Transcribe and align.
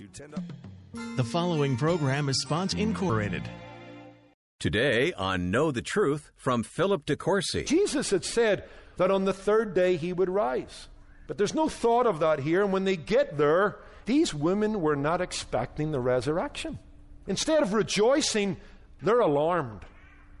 18 0.00 0.06
gets 0.06 0.18
10 0.18 0.34
up. 0.34 1.16
The 1.16 1.24
following 1.24 1.76
program 1.76 2.28
is 2.28 2.40
Sponsor 2.40 2.78
Incorporated. 2.78 3.42
Today 4.58 5.12
on 5.14 5.50
Know 5.50 5.70
the 5.70 5.82
Truth 5.82 6.30
from 6.36 6.62
Philip 6.62 7.06
DeCourcy. 7.06 7.66
Jesus 7.66 8.10
had 8.10 8.24
said 8.24 8.64
that 8.96 9.10
on 9.10 9.24
the 9.24 9.32
third 9.32 9.74
day 9.74 9.96
he 9.96 10.12
would 10.12 10.28
rise. 10.28 10.88
But 11.26 11.38
there's 11.38 11.54
no 11.54 11.68
thought 11.68 12.06
of 12.06 12.20
that 12.20 12.40
here. 12.40 12.62
And 12.62 12.72
when 12.72 12.84
they 12.84 12.96
get 12.96 13.38
there, 13.38 13.76
these 14.06 14.34
women 14.34 14.80
were 14.80 14.96
not 14.96 15.20
expecting 15.20 15.92
the 15.92 16.00
resurrection. 16.00 16.78
Instead 17.26 17.62
of 17.62 17.72
rejoicing, 17.72 18.56
they're 19.02 19.20
alarmed. 19.20 19.82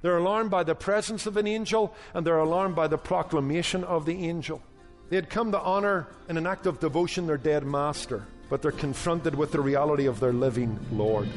They're 0.02 0.18
alarmed 0.18 0.50
by 0.50 0.64
the 0.64 0.74
presence 0.74 1.26
of 1.26 1.36
an 1.36 1.46
angel, 1.46 1.94
and 2.14 2.26
they're 2.26 2.38
alarmed 2.38 2.74
by 2.74 2.88
the 2.88 2.98
proclamation 2.98 3.84
of 3.84 4.06
the 4.06 4.26
angel. 4.26 4.62
They 5.10 5.16
had 5.16 5.30
come 5.30 5.52
to 5.52 5.60
honor 5.60 6.08
in 6.28 6.36
an 6.36 6.46
act 6.46 6.66
of 6.66 6.80
devotion 6.80 7.26
their 7.26 7.36
dead 7.36 7.64
master, 7.64 8.26
but 8.50 8.60
they're 8.60 8.72
confronted 8.72 9.34
with 9.34 9.52
the 9.52 9.60
reality 9.60 10.04
of 10.06 10.20
their 10.20 10.32
living 10.32 10.78
Lord. 10.92 11.28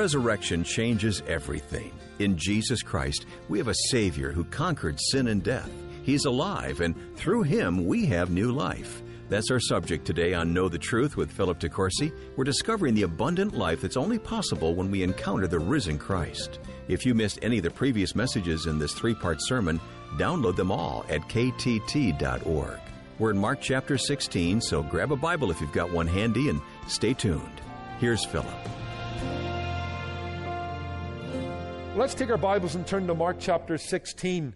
Resurrection 0.00 0.64
changes 0.64 1.22
everything. 1.28 1.92
In 2.20 2.34
Jesus 2.38 2.80
Christ, 2.80 3.26
we 3.50 3.58
have 3.58 3.68
a 3.68 3.74
Savior 3.90 4.32
who 4.32 4.44
conquered 4.44 4.98
sin 4.98 5.28
and 5.28 5.42
death. 5.42 5.70
He's 6.02 6.24
alive, 6.24 6.80
and 6.80 6.94
through 7.16 7.42
Him, 7.42 7.84
we 7.84 8.06
have 8.06 8.30
new 8.30 8.50
life. 8.50 9.02
That's 9.28 9.50
our 9.50 9.60
subject 9.60 10.06
today 10.06 10.32
on 10.32 10.54
Know 10.54 10.70
the 10.70 10.78
Truth 10.78 11.18
with 11.18 11.30
Philip 11.30 11.60
DeCourcy. 11.60 12.14
We're 12.34 12.44
discovering 12.44 12.94
the 12.94 13.02
abundant 13.02 13.54
life 13.54 13.82
that's 13.82 13.98
only 13.98 14.18
possible 14.18 14.74
when 14.74 14.90
we 14.90 15.02
encounter 15.02 15.46
the 15.46 15.58
risen 15.58 15.98
Christ. 15.98 16.60
If 16.88 17.04
you 17.04 17.14
missed 17.14 17.38
any 17.42 17.58
of 17.58 17.64
the 17.64 17.70
previous 17.70 18.14
messages 18.14 18.64
in 18.64 18.78
this 18.78 18.94
three 18.94 19.14
part 19.14 19.36
sermon, 19.42 19.78
download 20.16 20.56
them 20.56 20.72
all 20.72 21.04
at 21.10 21.20
ktt.org. 21.28 22.80
We're 23.18 23.32
in 23.32 23.38
Mark 23.38 23.60
chapter 23.60 23.98
16, 23.98 24.62
so 24.62 24.82
grab 24.82 25.12
a 25.12 25.16
Bible 25.16 25.50
if 25.50 25.60
you've 25.60 25.72
got 25.72 25.92
one 25.92 26.06
handy 26.06 26.48
and 26.48 26.62
stay 26.88 27.12
tuned. 27.12 27.60
Here's 27.98 28.24
Philip. 28.24 28.56
Let's 31.96 32.14
take 32.14 32.30
our 32.30 32.38
Bibles 32.38 32.76
and 32.76 32.86
turn 32.86 33.08
to 33.08 33.16
Mark 33.16 33.38
chapter 33.40 33.76
16. 33.76 34.54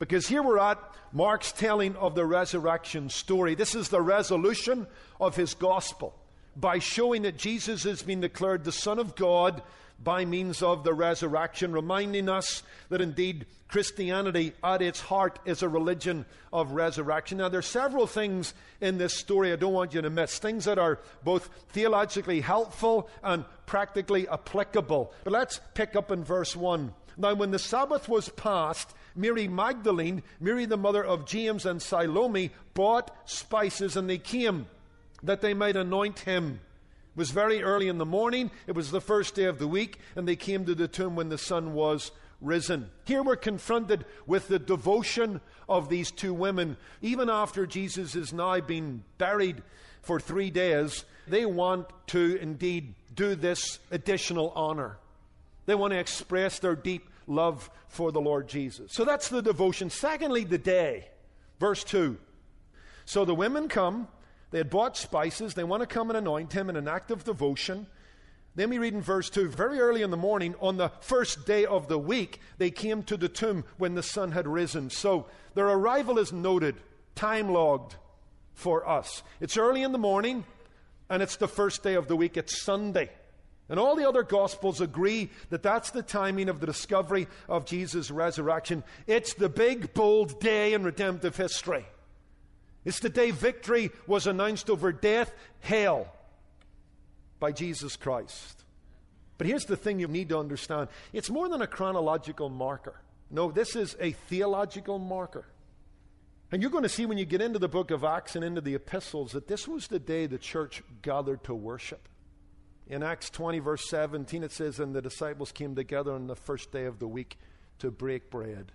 Because 0.00 0.26
here 0.26 0.42
we're 0.42 0.58
at 0.58 0.78
Mark's 1.12 1.52
telling 1.52 1.94
of 1.94 2.16
the 2.16 2.26
resurrection 2.26 3.08
story. 3.08 3.54
This 3.54 3.76
is 3.76 3.88
the 3.88 4.02
resolution 4.02 4.88
of 5.20 5.36
his 5.36 5.54
gospel 5.54 6.12
by 6.56 6.80
showing 6.80 7.22
that 7.22 7.36
Jesus 7.38 7.84
has 7.84 8.02
been 8.02 8.20
declared 8.20 8.64
the 8.64 8.72
Son 8.72 8.98
of 8.98 9.14
God 9.14 9.62
by 10.02 10.24
means 10.24 10.62
of 10.62 10.84
the 10.84 10.94
resurrection, 10.94 11.72
reminding 11.72 12.28
us 12.28 12.62
that 12.88 13.00
indeed 13.00 13.46
Christianity 13.68 14.52
at 14.62 14.82
its 14.82 15.00
heart 15.00 15.38
is 15.44 15.62
a 15.62 15.68
religion 15.68 16.26
of 16.52 16.72
resurrection. 16.72 17.38
Now, 17.38 17.48
there 17.48 17.60
are 17.60 17.62
several 17.62 18.06
things 18.06 18.52
in 18.80 18.98
this 18.98 19.16
story 19.16 19.52
I 19.52 19.56
don't 19.56 19.72
want 19.72 19.94
you 19.94 20.02
to 20.02 20.10
miss, 20.10 20.38
things 20.38 20.66
that 20.66 20.78
are 20.78 20.98
both 21.24 21.48
theologically 21.70 22.40
helpful 22.40 23.08
and 23.22 23.44
practically 23.64 24.28
applicable. 24.28 25.12
But 25.24 25.32
let's 25.32 25.60
pick 25.74 25.96
up 25.96 26.10
in 26.10 26.24
verse 26.24 26.54
1. 26.54 26.92
Now, 27.16 27.34
when 27.34 27.50
the 27.50 27.58
Sabbath 27.58 28.08
was 28.08 28.28
past, 28.30 28.92
Mary 29.14 29.48
Magdalene, 29.48 30.22
Mary 30.40 30.66
the 30.66 30.76
mother 30.76 31.04
of 31.04 31.26
James 31.26 31.66
and 31.66 31.80
Salome, 31.80 32.50
bought 32.74 33.10
spices 33.28 33.96
and 33.96 34.08
they 34.08 34.18
came 34.18 34.66
that 35.22 35.40
they 35.40 35.54
might 35.54 35.76
anoint 35.76 36.20
him. 36.20 36.60
It 37.14 37.18
was 37.18 37.30
very 37.30 37.62
early 37.62 37.88
in 37.88 37.98
the 37.98 38.06
morning. 38.06 38.50
It 38.66 38.74
was 38.74 38.90
the 38.90 39.00
first 39.00 39.34
day 39.34 39.44
of 39.44 39.58
the 39.58 39.68
week, 39.68 39.98
and 40.16 40.26
they 40.26 40.36
came 40.36 40.64
to 40.64 40.74
the 40.74 40.88
tomb 40.88 41.14
when 41.14 41.28
the 41.28 41.36
sun 41.36 41.74
was 41.74 42.10
risen. 42.40 42.90
Here 43.04 43.22
we're 43.22 43.36
confronted 43.36 44.06
with 44.26 44.48
the 44.48 44.58
devotion 44.58 45.42
of 45.68 45.90
these 45.90 46.10
two 46.10 46.32
women. 46.32 46.76
Even 47.02 47.28
after 47.28 47.66
Jesus 47.66 48.14
is 48.14 48.32
now 48.32 48.58
been 48.60 49.04
buried 49.18 49.62
for 50.00 50.18
three 50.18 50.50
days, 50.50 51.04
they 51.28 51.46
want 51.46 51.86
to 52.08 52.36
indeed 52.40 52.94
do 53.14 53.34
this 53.34 53.78
additional 53.90 54.50
honor. 54.56 54.98
They 55.66 55.74
want 55.74 55.92
to 55.92 55.98
express 55.98 56.58
their 56.58 56.74
deep 56.74 57.08
love 57.26 57.70
for 57.88 58.10
the 58.10 58.20
Lord 58.20 58.48
Jesus. 58.48 58.92
So 58.92 59.04
that's 59.04 59.28
the 59.28 59.42
devotion. 59.42 59.90
Secondly, 59.90 60.44
the 60.44 60.58
day. 60.58 61.08
Verse 61.60 61.84
2. 61.84 62.16
So 63.04 63.24
the 63.24 63.34
women 63.34 63.68
come, 63.68 64.08
they 64.52 64.58
had 64.58 64.70
bought 64.70 64.96
spices, 64.96 65.54
they 65.54 65.64
want 65.64 65.80
to 65.80 65.86
come 65.86 66.10
and 66.10 66.16
anoint 66.16 66.52
him 66.52 66.70
in 66.70 66.76
an 66.76 66.86
act 66.86 67.10
of 67.10 67.24
devotion. 67.24 67.86
Then 68.54 68.68
we 68.68 68.78
read 68.78 68.92
in 68.92 69.00
verse 69.00 69.30
2 69.30 69.48
very 69.48 69.80
early 69.80 70.02
in 70.02 70.10
the 70.10 70.16
morning, 70.16 70.54
on 70.60 70.76
the 70.76 70.90
first 71.00 71.46
day 71.46 71.64
of 71.64 71.88
the 71.88 71.98
week, 71.98 72.38
they 72.58 72.70
came 72.70 73.02
to 73.04 73.16
the 73.16 73.28
tomb 73.28 73.64
when 73.78 73.94
the 73.94 74.02
sun 74.02 74.32
had 74.32 74.46
risen. 74.46 74.90
So 74.90 75.26
their 75.54 75.66
arrival 75.66 76.18
is 76.18 76.32
noted, 76.32 76.76
time 77.14 77.48
logged 77.48 77.96
for 78.52 78.86
us. 78.86 79.22
It's 79.40 79.56
early 79.56 79.82
in 79.82 79.92
the 79.92 79.98
morning, 79.98 80.44
and 81.08 81.22
it's 81.22 81.36
the 81.36 81.48
first 81.48 81.82
day 81.82 81.94
of 81.94 82.08
the 82.08 82.16
week, 82.16 82.36
it's 82.36 82.62
Sunday. 82.62 83.10
And 83.70 83.80
all 83.80 83.96
the 83.96 84.06
other 84.06 84.22
Gospels 84.22 84.82
agree 84.82 85.30
that 85.48 85.62
that's 85.62 85.90
the 85.90 86.02
timing 86.02 86.50
of 86.50 86.60
the 86.60 86.66
discovery 86.66 87.28
of 87.48 87.64
Jesus' 87.64 88.10
resurrection. 88.10 88.84
It's 89.06 89.32
the 89.32 89.48
big, 89.48 89.94
bold 89.94 90.40
day 90.40 90.74
in 90.74 90.84
redemptive 90.84 91.36
history. 91.36 91.86
It's 92.84 93.00
the 93.00 93.08
day 93.08 93.30
victory 93.30 93.90
was 94.06 94.26
announced 94.26 94.68
over 94.68 94.92
death, 94.92 95.32
hell, 95.60 96.12
by 97.38 97.52
Jesus 97.52 97.96
Christ. 97.96 98.64
But 99.38 99.46
here's 99.46 99.64
the 99.64 99.76
thing 99.76 99.98
you 99.98 100.08
need 100.08 100.28
to 100.30 100.38
understand 100.38 100.88
it's 101.12 101.30
more 101.30 101.48
than 101.48 101.62
a 101.62 101.66
chronological 101.66 102.48
marker. 102.48 103.00
No, 103.30 103.50
this 103.50 103.76
is 103.76 103.96
a 103.98 104.12
theological 104.12 104.98
marker. 104.98 105.46
And 106.50 106.60
you're 106.60 106.70
going 106.70 106.82
to 106.82 106.88
see 106.88 107.06
when 107.06 107.16
you 107.16 107.24
get 107.24 107.40
into 107.40 107.58
the 107.58 107.68
book 107.68 107.90
of 107.90 108.04
Acts 108.04 108.36
and 108.36 108.44
into 108.44 108.60
the 108.60 108.74
epistles 108.74 109.32
that 109.32 109.48
this 109.48 109.66
was 109.66 109.88
the 109.88 109.98
day 109.98 110.26
the 110.26 110.36
church 110.36 110.82
gathered 111.00 111.42
to 111.44 111.54
worship. 111.54 112.08
In 112.86 113.02
Acts 113.02 113.30
20, 113.30 113.58
verse 113.60 113.88
17, 113.88 114.42
it 114.42 114.52
says, 114.52 114.78
And 114.78 114.94
the 114.94 115.00
disciples 115.00 115.50
came 115.50 115.74
together 115.74 116.12
on 116.12 116.26
the 116.26 116.36
first 116.36 116.70
day 116.70 116.84
of 116.84 116.98
the 116.98 117.08
week 117.08 117.38
to 117.78 117.90
break 117.90 118.28
bread. 118.28 118.72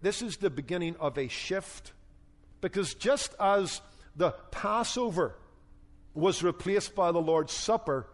This 0.00 0.22
is 0.22 0.36
the 0.36 0.50
beginning 0.50 0.94
of 1.00 1.18
a 1.18 1.26
shift 1.26 1.92
because 2.60 2.94
just 2.94 3.34
as 3.38 3.80
the 4.16 4.30
Passover 4.50 5.36
was 6.14 6.42
replaced 6.42 6.94
by 6.94 7.12
the 7.12 7.20
Lord's 7.20 7.52
Supper, 7.52 8.06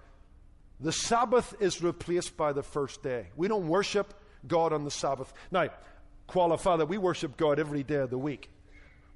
the 0.80 0.92
Sabbath 0.92 1.54
is 1.60 1.82
replaced 1.82 2.36
by 2.36 2.52
the 2.52 2.62
first 2.62 3.02
day. 3.02 3.28
We 3.36 3.48
don't 3.48 3.68
worship 3.68 4.12
God 4.46 4.72
on 4.72 4.84
the 4.84 4.90
Sabbath. 4.90 5.32
Now, 5.50 5.68
qualify 6.26 6.76
that 6.76 6.88
we 6.88 6.98
worship 6.98 7.36
God 7.36 7.58
every 7.58 7.82
day 7.82 7.96
of 7.96 8.10
the 8.10 8.18
week. 8.18 8.50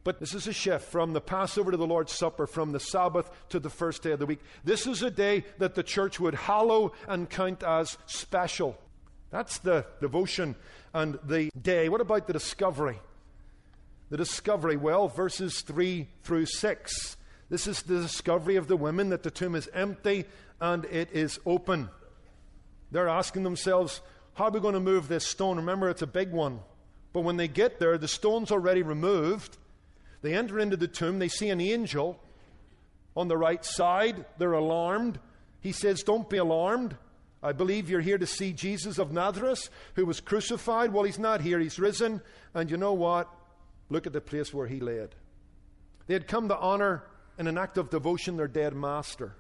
But 0.05 0.21
this 0.21 0.33
is 0.33 0.47
a 0.47 0.53
shift 0.53 0.87
from 0.87 1.13
the 1.13 1.21
Passover 1.21 1.71
to 1.71 1.77
the 1.77 1.87
Lord's 1.87 2.13
Supper, 2.13 2.47
from 2.47 2.73
the 2.73 2.81
Sabbath 2.81 3.31
to 3.51 3.61
the 3.61 3.69
first 3.69 4.03
day 4.03 4.13
of 4.13 4.19
the 4.19 4.27
week. 4.27 4.41
This 4.65 4.87
is 4.87 5.03
a 5.03 5.11
day 5.11 5.45
that 5.59 5.75
the 5.75 5.83
church 5.83 6.19
would 6.19 6.35
hallow 6.35 6.93
and 7.07 7.29
count 7.29 7.63
as 7.63 7.99
special. 8.07 8.79
That's 9.31 9.59
the 9.59 9.85
devotion 10.01 10.57
and 10.95 11.19
the 11.25 11.51
day. 11.61 11.91
What 11.91 12.01
about 12.01 12.27
the 12.27 12.33
discovery? 12.33 12.99
The 14.11 14.17
discovery, 14.17 14.77
well, 14.77 15.09
verses 15.09 15.61
3 15.61 16.09
through 16.23 16.47
6. 16.47 17.17
This 17.51 17.67
is 17.67 17.83
the 17.83 18.01
discovery 18.01 18.57
of 18.57 18.69
the 18.69 18.77
women 18.77 19.11
that 19.11 19.23
the 19.23 19.31
tomb 19.31 19.55
is 19.55 19.69
empty 19.75 20.25
and 20.61 20.85
it 20.87 21.11
is 21.13 21.39
open. 21.45 21.89
They're 22.91 23.09
asking 23.09 23.43
themselves, 23.43 24.01
how 24.35 24.45
are 24.45 24.51
we 24.51 24.61
going 24.61 24.75
to 24.75 24.81
move 24.81 25.09
this 25.09 25.27
stone? 25.27 25.57
Remember, 25.57 25.89
it's 25.89 26.03
a 26.03 26.07
big 26.07 26.31
one. 26.31 26.61
But 27.13 27.21
when 27.23 27.37
they 27.37 27.49
get 27.49 27.79
there, 27.79 27.99
the 27.99 28.09
stone's 28.09 28.51
already 28.51 28.83
removed. 28.83 29.57
They 30.23 30.35
enter 30.35 30.59
into 30.59 30.77
the 30.77 30.89
tomb. 30.89 31.19
They 31.19 31.29
see 31.29 31.51
an 31.51 31.61
angel 31.61 32.21
on 33.17 33.29
the 33.29 33.37
right 33.37 33.65
side. 33.65 34.25
They're 34.39 34.53
alarmed. 34.53 35.19
He 35.61 35.73
says, 35.73 36.03
Don't 36.03 36.31
be 36.31 36.37
alarmed. 36.37 36.97
I 37.43 37.53
believe 37.53 37.89
you're 37.89 38.01
here 38.01 38.19
to 38.19 38.27
see 38.27 38.53
Jesus 38.53 38.99
of 38.99 39.13
Nazareth, 39.13 39.71
who 39.95 40.07
was 40.07 40.21
crucified. 40.21 40.93
Well, 40.93 41.05
he's 41.05 41.19
not 41.19 41.41
here, 41.41 41.59
he's 41.59 41.79
risen. 41.79 42.21
And 42.55 42.71
you 42.71 42.77
know 42.77 42.95
what? 42.95 43.29
Look 43.91 44.07
at 44.07 44.13
the 44.13 44.21
place 44.21 44.53
where 44.53 44.67
he 44.67 44.81
laid. 44.81 45.15
They 46.07 46.15
had 46.15 46.29
come 46.29 46.49
to 46.49 46.57
honor 46.57 47.05
in 47.39 47.47
an 47.47 47.59
act 47.59 47.79
of 47.79 47.91
devotion 47.91 48.37
their 48.37 48.49
dead 48.49 48.75
master, 48.75 49.37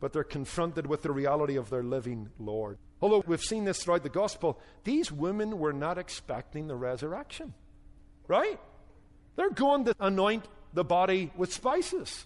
but 0.00 0.12
they're 0.12 0.24
confronted 0.24 0.86
with 0.86 1.02
the 1.02 1.12
reality 1.12 1.56
of 1.56 1.70
their 1.70 1.82
living 1.82 2.30
Lord. 2.38 2.78
Although 3.00 3.24
we've 3.26 3.42
seen 3.42 3.64
this 3.64 3.82
throughout 3.82 4.02
the 4.02 4.08
gospel, 4.08 4.58
these 4.84 5.12
women 5.12 5.58
were 5.58 5.72
not 5.72 5.98
expecting 5.98 6.66
the 6.66 6.76
resurrection. 6.76 7.54
Right? 8.26 8.58
They're 9.36 9.50
going 9.50 9.84
to 9.84 9.94
anoint 10.00 10.46
the 10.72 10.84
body 10.84 11.30
with 11.36 11.52
spices. 11.52 12.24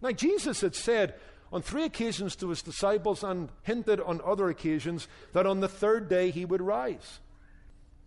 Now, 0.00 0.12
Jesus 0.12 0.60
had 0.60 0.74
said 0.74 1.14
on 1.52 1.62
three 1.62 1.84
occasions 1.84 2.34
to 2.36 2.48
his 2.48 2.62
disciples 2.62 3.22
and 3.22 3.50
hinted 3.62 4.00
on 4.00 4.20
other 4.24 4.48
occasions 4.48 5.06
that 5.32 5.46
on 5.46 5.60
the 5.60 5.68
third 5.68 6.08
day 6.08 6.30
he 6.30 6.44
would 6.44 6.62
rise. 6.62 7.20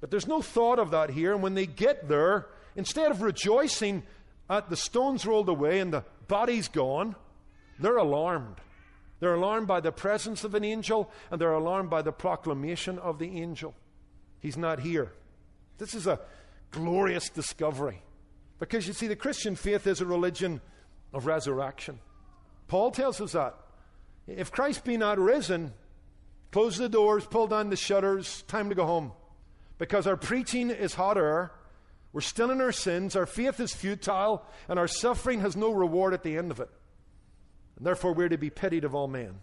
But 0.02 0.12
there's 0.12 0.28
no 0.28 0.42
thought 0.42 0.80
of 0.80 0.92
that 0.92 1.12
here. 1.12 1.34
And 1.34 1.44
when 1.44 1.54
they 1.54 1.66
get 1.66 2.08
there, 2.08 2.48
instead 2.76 3.12
of 3.12 3.22
rejoicing 3.22 4.04
at 4.50 4.70
the 4.70 4.76
stones 4.76 5.26
rolled 5.26 5.50
away 5.50 5.80
and 5.80 5.94
the 5.94 6.04
body's 6.28 6.68
gone, 6.68 7.16
they're 7.80 7.98
alarmed. 7.98 8.56
They're 9.20 9.36
alarmed 9.36 9.68
by 9.68 9.80
the 9.80 9.92
presence 9.92 10.44
of 10.44 10.56
an 10.56 10.64
angel 10.64 11.12
and 11.32 11.40
they're 11.40 11.54
alarmed 11.54 11.90
by 11.90 12.02
the 12.02 12.12
proclamation 12.12 13.00
of 13.00 13.20
the 13.20 13.42
angel. 13.42 13.74
He's 14.40 14.58
not 14.58 14.80
here. 14.80 15.14
This 15.78 15.94
is 15.94 16.08
a 16.08 16.20
glorious 16.72 17.30
discovery. 17.30 18.02
Because 18.60 18.88
you 18.88 18.94
see, 18.94 19.08
the 19.08 19.16
Christian 19.16 19.56
faith 19.56 19.88
is 19.88 20.02
a 20.02 20.06
religion 20.06 20.62
of 21.14 21.26
resurrection. 21.26 22.00
Paul 22.68 22.92
tells 22.92 23.20
us 23.22 23.34
that. 23.34 23.56
If 24.28 24.52
Christ 24.52 24.84
be 24.84 24.98
not 24.98 25.20
risen, 25.20 25.74
close 26.52 26.78
the 26.78 26.90
doors, 26.90 27.26
pull 27.26 27.48
down 27.48 27.70
the 27.70 27.76
shutters, 27.76 28.44
time 28.44 28.70
to 28.70 28.76
go 28.76 28.86
home. 28.86 29.12
Because 29.78 30.08
our 30.08 30.18
preaching 30.18 30.70
is 30.70 30.94
hot 30.94 31.18
air, 31.18 31.52
we're 32.16 32.22
still 32.22 32.50
in 32.50 32.62
our 32.62 32.72
sins, 32.72 33.18
our 33.18 33.26
faith 33.26 33.60
is 33.60 33.74
futile, 33.74 34.42
and 34.70 34.80
our 34.80 34.88
suffering 34.88 35.42
has 35.42 35.58
no 35.58 35.70
reward 35.70 36.14
at 36.14 36.24
the 36.24 36.38
end 36.38 36.50
of 36.50 36.62
it. 36.62 36.70
And 37.76 37.86
therefore, 37.86 38.14
we're 38.14 38.30
to 38.30 38.38
be 38.38 38.50
pitied 38.50 38.86
of 38.86 38.96
all 38.96 39.10
men. 39.10 39.36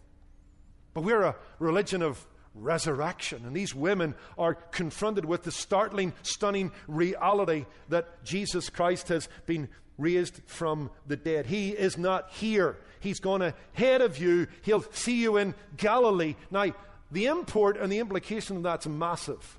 But 0.95 1.03
we're 1.03 1.21
a 1.21 1.37
religion 1.59 2.01
of 2.01 2.27
resurrection. 2.55 3.45
And 3.45 3.55
these 3.55 3.75
women 3.75 4.15
are 4.39 4.55
confronted 4.55 5.27
with 5.27 5.43
the 5.43 5.53
startling, 5.53 6.15
stunning 6.23 6.73
reality 6.89 7.67
that 7.91 8.25
Jesus 8.25 8.71
Christ 8.71 9.09
has 9.09 9.29
been 9.45 9.69
raised 9.99 10.41
from 10.47 10.91
the 11.07 11.17
dead. 11.19 11.45
He 11.45 11.73
is 11.73 11.99
not 11.99 12.31
here. 12.31 12.79
He's 13.01 13.21
gone 13.21 13.43
ahead 13.43 14.01
of 14.01 14.17
you. 14.17 14.47
He'll 14.63 14.91
see 14.93 15.21
you 15.21 15.37
in 15.37 15.55
Galilee. 15.77 16.37
Now, 16.51 16.73
the 17.11 17.27
import 17.27 17.77
and 17.77 17.93
the 17.93 17.99
implication 17.99 18.57
of 18.57 18.63
that's 18.63 18.87
massive. 18.87 19.59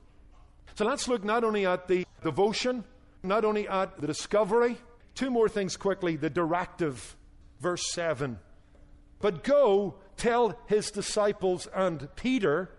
So 0.74 0.86
let's 0.86 1.08
look 1.08 1.24
not 1.24 1.44
only 1.44 1.68
at 1.68 1.88
the 1.88 2.08
devotion, 2.24 2.84
not 3.24 3.46
only 3.46 3.68
at 3.68 4.00
the 4.00 4.08
discovery, 4.08 4.78
two 5.16 5.32
more 5.32 5.50
things 5.50 5.78
quickly 5.78 6.16
the 6.16 6.30
directive, 6.30 7.16
verse 7.60 7.92
7. 7.94 8.38
But 9.20 9.44
go 9.44 9.96
tell 10.18 10.60
his 10.68 10.92
disciples 10.92 11.68
and 11.74 12.14
Peter 12.16 12.70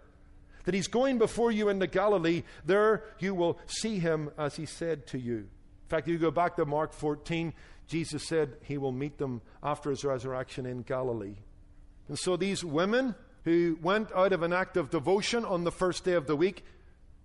that 0.64 0.74
he's 0.74 0.88
going 0.88 1.18
before 1.18 1.50
you 1.50 1.68
into 1.68 1.86
Galilee. 1.86 2.42
There 2.64 3.04
you 3.18 3.34
will 3.34 3.58
see 3.66 3.98
him 3.98 4.30
as 4.38 4.56
he 4.56 4.66
said 4.66 5.06
to 5.08 5.18
you. 5.18 5.36
In 5.36 5.88
fact, 5.88 6.06
if 6.06 6.12
you 6.12 6.18
go 6.18 6.30
back 6.30 6.56
to 6.56 6.66
Mark 6.66 6.92
14, 6.92 7.52
Jesus 7.86 8.26
said 8.26 8.56
he 8.62 8.78
will 8.78 8.92
meet 8.92 9.18
them 9.18 9.42
after 9.62 9.90
his 9.90 10.04
resurrection 10.04 10.66
in 10.66 10.82
Galilee. 10.82 11.36
And 12.08 12.18
so 12.18 12.36
these 12.36 12.64
women 12.64 13.14
who 13.44 13.78
went 13.82 14.10
out 14.12 14.32
of 14.32 14.42
an 14.42 14.52
act 14.52 14.76
of 14.76 14.90
devotion 14.90 15.44
on 15.44 15.64
the 15.64 15.72
first 15.72 16.04
day 16.04 16.14
of 16.14 16.26
the 16.26 16.36
week 16.36 16.64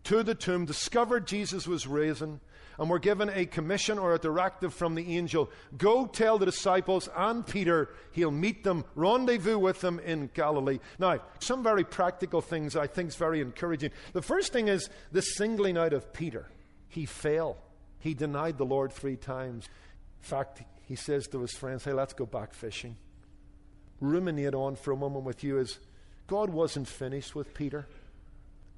to 0.06 0.24
the 0.24 0.36
tomb, 0.36 0.66
discovered 0.66 1.27
Jesus 1.27 1.68
was 1.68 1.88
risen, 1.88 2.39
and 2.80 2.90
we're 2.90 2.98
given 2.98 3.30
a 3.30 3.46
commission 3.46 4.00
or 4.00 4.16
a 4.16 4.20
directive 4.20 4.74
from 4.74 4.96
the 4.96 5.18
angel 5.18 5.52
go 5.78 6.08
tell 6.08 6.38
the 6.38 6.46
disciples 6.46 7.10
and 7.16 7.46
Peter 7.46 7.90
he'll 8.12 8.31
meet 8.31 8.64
them, 8.64 8.86
rendezvous 8.96 9.60
with 9.60 9.81
them 9.81 10.00
in 10.00 10.30
Galilee. 10.34 10.80
Now, 10.98 11.20
some 11.40 11.62
very 11.62 11.84
practical 11.84 12.42
things 12.42 12.76
I 12.76 12.88
think 12.88 13.10
is 13.10 13.16
very 13.16 13.42
encouraging. 13.42 13.92
The 14.14 14.22
first 14.22 14.54
thing 14.54 14.70
is 14.70 14.90
the 15.12 15.22
singling 15.22 15.78
out 15.78 15.94
of 15.94 16.14
Peter. 16.14 16.48
He 16.88 17.06
failed, 17.06 17.58
he 18.00 18.14
denied 18.14 18.58
the 18.58 18.66
Lord 18.66 18.94
three 18.94 19.18
times. 19.18 19.66
In 20.24 20.28
fact, 20.28 20.64
he 20.88 20.96
says 20.96 21.28
to 21.28 21.42
his 21.42 21.54
friends, 21.54 21.84
Hey, 21.84 21.94
let's 21.94 22.14
go 22.14 22.26
back 22.26 22.54
fishing. 22.54 22.96
Ruminate 24.02 24.56
on 24.56 24.76
for 24.76 24.92
a 24.92 24.98
moment 24.98 25.26
with 25.26 25.44
you 25.44 25.60
is 25.60 25.78
God 26.28 26.50
wasn't 26.50 26.88
finished 26.88 27.36
with 27.36 27.54
Peter. 27.54 27.88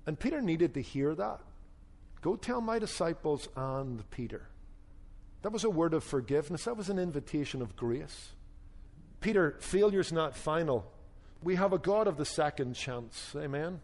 And 0.07 0.19
Peter 0.19 0.41
needed 0.41 0.73
to 0.73 0.81
hear 0.81 1.13
that. 1.15 1.39
Go 2.21 2.35
tell 2.35 2.61
my 2.61 2.79
disciples 2.79 3.49
and 3.55 4.09
Peter. 4.11 4.47
That 5.41 5.51
was 5.51 5.63
a 5.63 5.69
word 5.69 5.93
of 5.93 6.03
forgiveness. 6.03 6.65
That 6.65 6.77
was 6.77 6.89
an 6.89 6.99
invitation 6.99 7.61
of 7.61 7.75
grace. 7.75 8.29
Peter, 9.21 9.57
failure's 9.59 10.11
not 10.11 10.35
final. 10.35 10.91
We 11.43 11.55
have 11.55 11.73
a 11.73 11.79
God 11.79 12.07
of 12.07 12.17
the 12.17 12.25
second 12.25 12.75
chance. 12.75 13.35
Amen. 13.35 13.79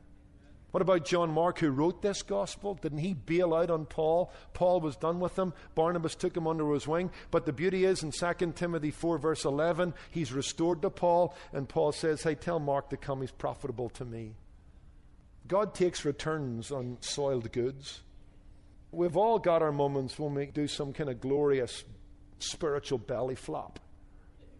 What 0.71 0.81
about 0.81 1.05
John 1.05 1.31
Mark, 1.31 1.59
who 1.59 1.69
wrote 1.69 2.01
this 2.01 2.21
gospel? 2.21 2.75
Didn't 2.75 2.99
he 2.99 3.13
bail 3.13 3.55
out 3.55 3.71
on 3.71 3.85
Paul? 3.85 4.31
Paul 4.53 4.81
was 4.81 4.95
done 4.95 5.19
with 5.19 5.37
him. 5.37 5.53
Barnabas 5.73 6.13
took 6.13 6.35
him 6.35 6.45
under 6.45 6.71
his 6.73 6.87
wing. 6.87 7.09
But 7.31 7.45
the 7.45 7.53
beauty 7.53 7.85
is, 7.85 8.03
in 8.03 8.11
2 8.11 8.51
Timothy 8.53 8.91
4, 8.91 9.17
verse 9.17 9.45
11, 9.45 9.93
he's 10.11 10.33
restored 10.33 10.81
to 10.81 10.89
Paul, 10.89 11.33
and 11.53 11.69
Paul 11.69 11.93
says, 11.93 12.21
Hey, 12.21 12.35
tell 12.35 12.59
Mark 12.59 12.89
to 12.89 12.97
come. 12.97 13.21
He's 13.21 13.31
profitable 13.31 13.89
to 13.91 14.05
me. 14.05 14.35
God 15.47 15.73
takes 15.73 16.03
returns 16.03 16.71
on 16.71 16.97
soiled 16.99 17.51
goods. 17.51 18.01
We've 18.97 19.15
all 19.15 19.37
got 19.37 19.61
our 19.61 19.71
moments 19.71 20.17
when 20.17 20.33
we 20.33 20.47
do 20.47 20.67
some 20.67 20.91
kind 20.91 21.07
of 21.07 21.21
glorious 21.21 21.83
spiritual 22.39 22.97
belly 22.97 23.35
flop. 23.35 23.79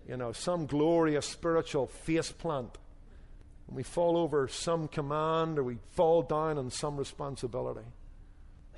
You 0.07 0.16
know, 0.16 0.31
some 0.31 0.68
glorious 0.68 1.25
spiritual 1.25 1.88
face 1.88 2.31
plant. 2.31 2.78
And 3.66 3.75
we 3.75 3.81
fall 3.81 4.16
over 4.16 4.48
some 4.48 4.89
command 4.89 5.57
or 5.57 5.63
we 5.63 5.80
fall 5.95 6.22
down 6.22 6.60
on 6.60 6.69
some 6.69 6.98
responsibility. 6.98 7.88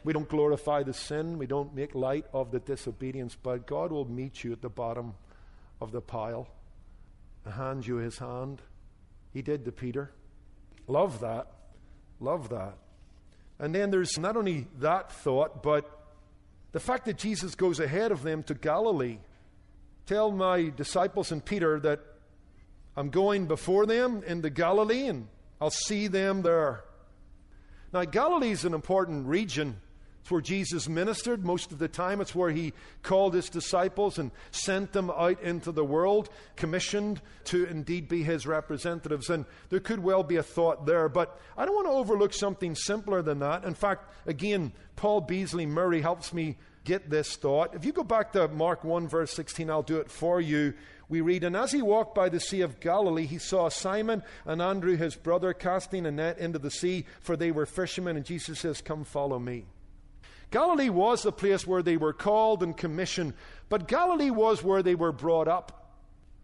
We 0.05 0.13
don't 0.13 0.29
glorify 0.29 0.83
the 0.83 0.93
sin, 0.93 1.37
we 1.37 1.45
don't 1.45 1.75
make 1.75 1.93
light 1.93 2.25
of 2.31 2.51
the 2.51 2.59
disobedience, 2.59 3.35
but 3.35 3.67
God 3.67 3.91
will 3.91 4.09
meet 4.09 4.45
you 4.45 4.53
at 4.53 4.61
the 4.61 4.69
bottom 4.69 5.13
of 5.81 5.91
the 5.91 5.99
pile 5.99 6.47
and 7.43 7.53
hand 7.53 7.85
you 7.85 7.97
his 7.97 8.17
hand. 8.19 8.61
He 9.33 9.41
did 9.41 9.65
to 9.65 9.73
Peter. 9.73 10.13
Love 10.87 11.19
that. 11.19 11.51
Love 12.21 12.47
that. 12.47 12.77
And 13.59 13.75
then 13.75 13.91
there's 13.91 14.17
not 14.17 14.37
only 14.37 14.67
that 14.79 15.11
thought, 15.11 15.61
but 15.61 15.89
the 16.71 16.79
fact 16.79 17.05
that 17.05 17.17
Jesus 17.17 17.55
goes 17.55 17.79
ahead 17.79 18.11
of 18.11 18.23
them 18.23 18.43
to 18.43 18.53
Galilee. 18.53 19.17
Tell 20.05 20.31
my 20.31 20.69
disciples 20.69 21.31
and 21.31 21.43
Peter 21.43 21.79
that 21.81 21.99
I'm 22.95 23.09
going 23.09 23.47
before 23.47 23.85
them 23.85 24.23
into 24.25 24.49
Galilee 24.49 25.07
and 25.07 25.27
I'll 25.59 25.69
see 25.69 26.07
them 26.07 26.41
there. 26.41 26.83
Now, 27.91 28.05
Galilee 28.05 28.51
is 28.51 28.65
an 28.65 28.73
important 28.73 29.27
region 29.27 29.81
it's 30.29 30.31
where 30.31 30.41
Jesus 30.41 30.87
ministered 30.87 31.43
most 31.43 31.71
of 31.71 31.79
the 31.79 31.87
time. 31.87 32.21
It's 32.21 32.35
where 32.35 32.51
he 32.51 32.73
called 33.01 33.33
his 33.33 33.49
disciples 33.49 34.19
and 34.19 34.29
sent 34.51 34.91
them 34.91 35.09
out 35.09 35.41
into 35.41 35.71
the 35.71 35.83
world, 35.83 36.29
commissioned 36.55 37.19
to 37.45 37.65
indeed 37.65 38.07
be 38.07 38.21
his 38.21 38.45
representatives. 38.45 39.31
And 39.31 39.45
there 39.69 39.79
could 39.79 39.97
well 39.97 40.21
be 40.21 40.35
a 40.35 40.43
thought 40.43 40.85
there, 40.85 41.09
but 41.09 41.41
I 41.57 41.65
don't 41.65 41.73
want 41.73 41.87
to 41.87 41.93
overlook 41.93 42.33
something 42.35 42.75
simpler 42.75 43.23
than 43.23 43.39
that. 43.39 43.63
In 43.63 43.73
fact, 43.73 44.13
again, 44.27 44.71
Paul 44.95 45.21
Beasley 45.21 45.65
Murray 45.65 45.99
helps 45.99 46.31
me 46.31 46.57
get 46.83 47.09
this 47.09 47.35
thought. 47.35 47.73
If 47.73 47.83
you 47.83 47.91
go 47.91 48.03
back 48.03 48.31
to 48.33 48.47
Mark 48.49 48.83
1, 48.83 49.07
verse 49.07 49.33
16, 49.33 49.67
I'll 49.71 49.81
do 49.81 49.97
it 49.97 50.11
for 50.11 50.39
you. 50.39 50.75
We 51.07 51.21
read, 51.21 51.43
And 51.43 51.57
as 51.57 51.71
he 51.71 51.81
walked 51.81 52.13
by 52.13 52.29
the 52.29 52.39
Sea 52.39 52.61
of 52.61 52.79
Galilee, 52.79 53.25
he 53.25 53.39
saw 53.39 53.69
Simon 53.69 54.21
and 54.45 54.61
Andrew, 54.61 54.95
his 54.95 55.15
brother, 55.15 55.53
casting 55.53 56.05
a 56.05 56.11
net 56.11 56.37
into 56.37 56.59
the 56.59 56.69
sea, 56.69 57.05
for 57.19 57.35
they 57.35 57.49
were 57.49 57.65
fishermen. 57.65 58.15
And 58.15 58.27
Jesus 58.27 58.59
says, 58.59 58.79
Come 58.79 59.05
follow 59.05 59.39
me. 59.39 59.65
Galilee 60.51 60.89
was 60.89 61.23
the 61.23 61.31
place 61.31 61.67
where 61.67 61.83
they 61.83 61.97
were 61.97 62.13
called 62.13 62.63
and 62.63 62.75
commissioned, 62.75 63.33
but 63.69 63.87
Galilee 63.87 64.31
was 64.31 64.63
where 64.63 64.81
they 64.81 64.95
were 64.95 65.11
brought 65.11 65.47
up. 65.47 65.79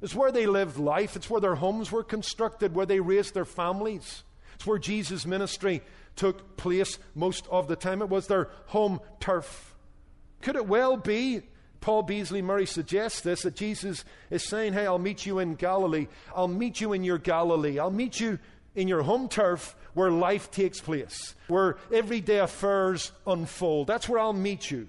It's 0.01 0.13
where 0.13 0.31
they 0.31 0.45
lived 0.45 0.77
life. 0.77 1.15
It's 1.15 1.29
where 1.29 1.41
their 1.41 1.55
homes 1.55 1.91
were 1.91 2.03
constructed, 2.03 2.75
where 2.75 2.85
they 2.85 2.99
raised 2.99 3.33
their 3.33 3.45
families. 3.45 4.23
It's 4.53 4.65
where 4.65 4.77
Jesus' 4.77 5.25
ministry 5.25 5.81
took 6.15 6.57
place 6.57 6.99
most 7.15 7.47
of 7.47 7.67
the 7.67 7.75
time. 7.75 8.01
It 8.01 8.09
was 8.09 8.27
their 8.27 8.49
home 8.67 8.99
turf. 9.19 9.73
Could 10.41 10.55
it 10.55 10.67
well 10.67 10.97
be, 10.97 11.41
Paul 11.81 12.03
Beasley 12.03 12.41
Murray 12.41 12.65
suggests 12.65 13.21
this, 13.21 13.43
that 13.43 13.55
Jesus 13.55 14.05
is 14.29 14.47
saying, 14.47 14.73
Hey, 14.73 14.85
I'll 14.85 14.99
meet 14.99 15.25
you 15.25 15.39
in 15.39 15.55
Galilee. 15.55 16.07
I'll 16.35 16.47
meet 16.47 16.81
you 16.81 16.93
in 16.93 17.03
your 17.03 17.17
Galilee. 17.17 17.79
I'll 17.79 17.91
meet 17.91 18.19
you 18.19 18.39
in 18.75 18.87
your 18.87 19.03
home 19.03 19.27
turf 19.27 19.75
where 19.93 20.11
life 20.11 20.51
takes 20.51 20.81
place, 20.81 21.35
where 21.47 21.77
everyday 21.91 22.39
affairs 22.39 23.11
unfold. 23.25 23.87
That's 23.87 24.09
where 24.09 24.19
I'll 24.19 24.33
meet 24.33 24.69
you. 24.69 24.87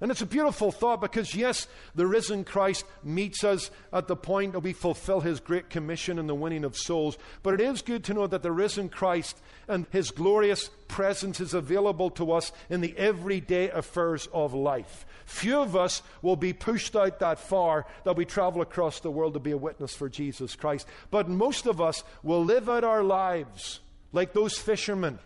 And 0.00 0.10
it's 0.10 0.20
a 0.20 0.26
beautiful 0.26 0.70
thought 0.70 1.00
because, 1.00 1.34
yes, 1.34 1.66
the 1.94 2.06
risen 2.06 2.44
Christ 2.44 2.84
meets 3.02 3.42
us 3.44 3.70
at 3.94 4.08
the 4.08 4.16
point 4.16 4.52
that 4.52 4.60
we 4.60 4.74
fulfill 4.74 5.20
his 5.20 5.40
great 5.40 5.70
commission 5.70 6.18
in 6.18 6.26
the 6.26 6.34
winning 6.34 6.64
of 6.64 6.76
souls. 6.76 7.16
But 7.42 7.54
it 7.54 7.60
is 7.60 7.80
good 7.80 8.04
to 8.04 8.14
know 8.14 8.26
that 8.26 8.42
the 8.42 8.52
risen 8.52 8.90
Christ 8.90 9.40
and 9.68 9.86
his 9.90 10.10
glorious 10.10 10.68
presence 10.86 11.40
is 11.40 11.54
available 11.54 12.10
to 12.10 12.32
us 12.32 12.52
in 12.68 12.82
the 12.82 12.94
everyday 12.98 13.70
affairs 13.70 14.28
of 14.34 14.52
life. 14.52 15.06
Few 15.24 15.58
of 15.58 15.74
us 15.74 16.02
will 16.20 16.36
be 16.36 16.52
pushed 16.52 16.94
out 16.94 17.18
that 17.20 17.38
far 17.38 17.86
that 18.04 18.16
we 18.16 18.26
travel 18.26 18.60
across 18.60 19.00
the 19.00 19.10
world 19.10 19.32
to 19.32 19.40
be 19.40 19.52
a 19.52 19.56
witness 19.56 19.94
for 19.94 20.10
Jesus 20.10 20.54
Christ. 20.56 20.86
But 21.10 21.30
most 21.30 21.64
of 21.64 21.80
us 21.80 22.04
will 22.22 22.44
live 22.44 22.68
out 22.68 22.84
our 22.84 23.02
lives 23.02 23.80
like 24.12 24.34
those 24.34 24.58
fishermen 24.58 25.18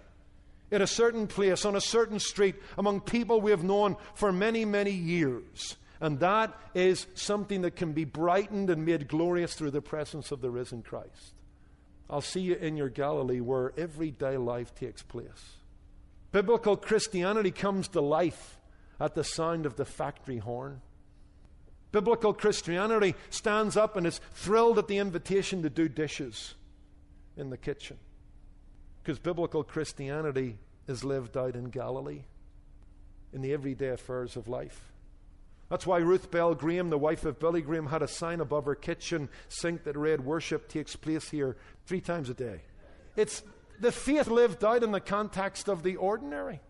in 0.71 0.83
a 0.83 0.87
certain 0.87 1.27
place, 1.27 1.65
on 1.65 1.77
a 1.77 1.81
certain 1.81 2.19
street, 2.19 2.57
among 2.79 3.01
people 3.01 3.41
we 3.41 3.51
have 3.51 3.65
known 3.65 3.97
for 4.15 4.33
many, 4.33 4.65
many 4.65 4.93
years. 4.93 5.77
And 6.01 6.21
that 6.21 6.59
is 6.75 7.07
something 7.15 7.63
that 7.63 7.77
can 7.77 7.93
be 7.93 8.05
brightened 8.05 8.71
and 8.71 8.87
made 8.87 9.09
glorious 9.09 9.55
through 9.55 9.73
the 9.73 9.83
presence 9.83 10.31
of 10.33 10.41
the 10.41 10.51
risen 10.51 10.83
Christ. 10.83 11.35
I'll 12.09 12.21
see 12.21 12.41
you 12.41 12.55
in 12.55 12.77
your 12.77 12.89
Galilee 12.89 13.41
where 13.41 13.73
everyday 13.77 14.37
life 14.37 14.75
takes 14.75 15.03
place. 15.03 15.57
Biblical 16.33 16.77
Christianity 16.77 17.51
comes 17.51 17.89
to 17.89 18.01
life 18.01 18.59
at 18.99 19.15
the 19.15 19.25
sound 19.25 19.67
of 19.67 19.77
the 19.77 19.85
factory 19.85 20.39
horn. 20.39 20.81
Biblical 21.93 22.33
Christianity 22.33 23.15
stands 23.31 23.77
up 23.77 23.97
and 23.97 24.07
is 24.07 24.21
thrilled 24.35 24.79
at 24.79 24.89
the 24.89 24.99
invitation 24.99 25.63
to 25.63 25.71
do 25.71 25.89
dishes 25.89 26.55
in 27.37 27.51
the 27.51 27.57
kitchen. 27.57 27.99
Because 29.03 29.19
biblical 29.19 29.65
Christianity 29.65 30.59
is 30.87 31.05
lived 31.05 31.37
out 31.37 31.55
in 31.55 31.71
Galilee, 31.71 32.25
in 33.33 33.43
the 33.43 33.53
everyday 33.53 33.89
affairs 33.89 34.37
of 34.37 34.49
life. 34.49 34.91
That's 35.71 35.87
why 35.87 35.99
Ruth 35.99 36.33
Bell 36.33 36.55
Graham, 36.55 36.91
the 36.91 36.99
wife 36.99 37.25
of 37.25 37.39
Billy 37.39 37.63
Graham, 37.63 37.87
had 37.87 38.03
a 38.03 38.09
sign 38.09 38.41
above 38.41 38.65
her 38.65 38.75
kitchen 38.75 39.29
sink 39.49 39.85
that 39.85 39.97
read, 39.97 40.25
Worship 40.25 40.69
takes 40.69 40.97
place 40.97 41.31
here 41.31 41.57
three 41.87 42.01
times 42.01 42.29
a 42.29 42.35
day. 42.35 42.63
It's 43.17 43.43
the 43.79 43.93
faith 43.93 44.27
lived 44.27 44.65
out 44.65 44.83
in 44.83 44.91
the 44.91 45.01
context 45.01 45.69
of 45.69 45.85
the 45.85 45.97
ordinary. 45.97 46.61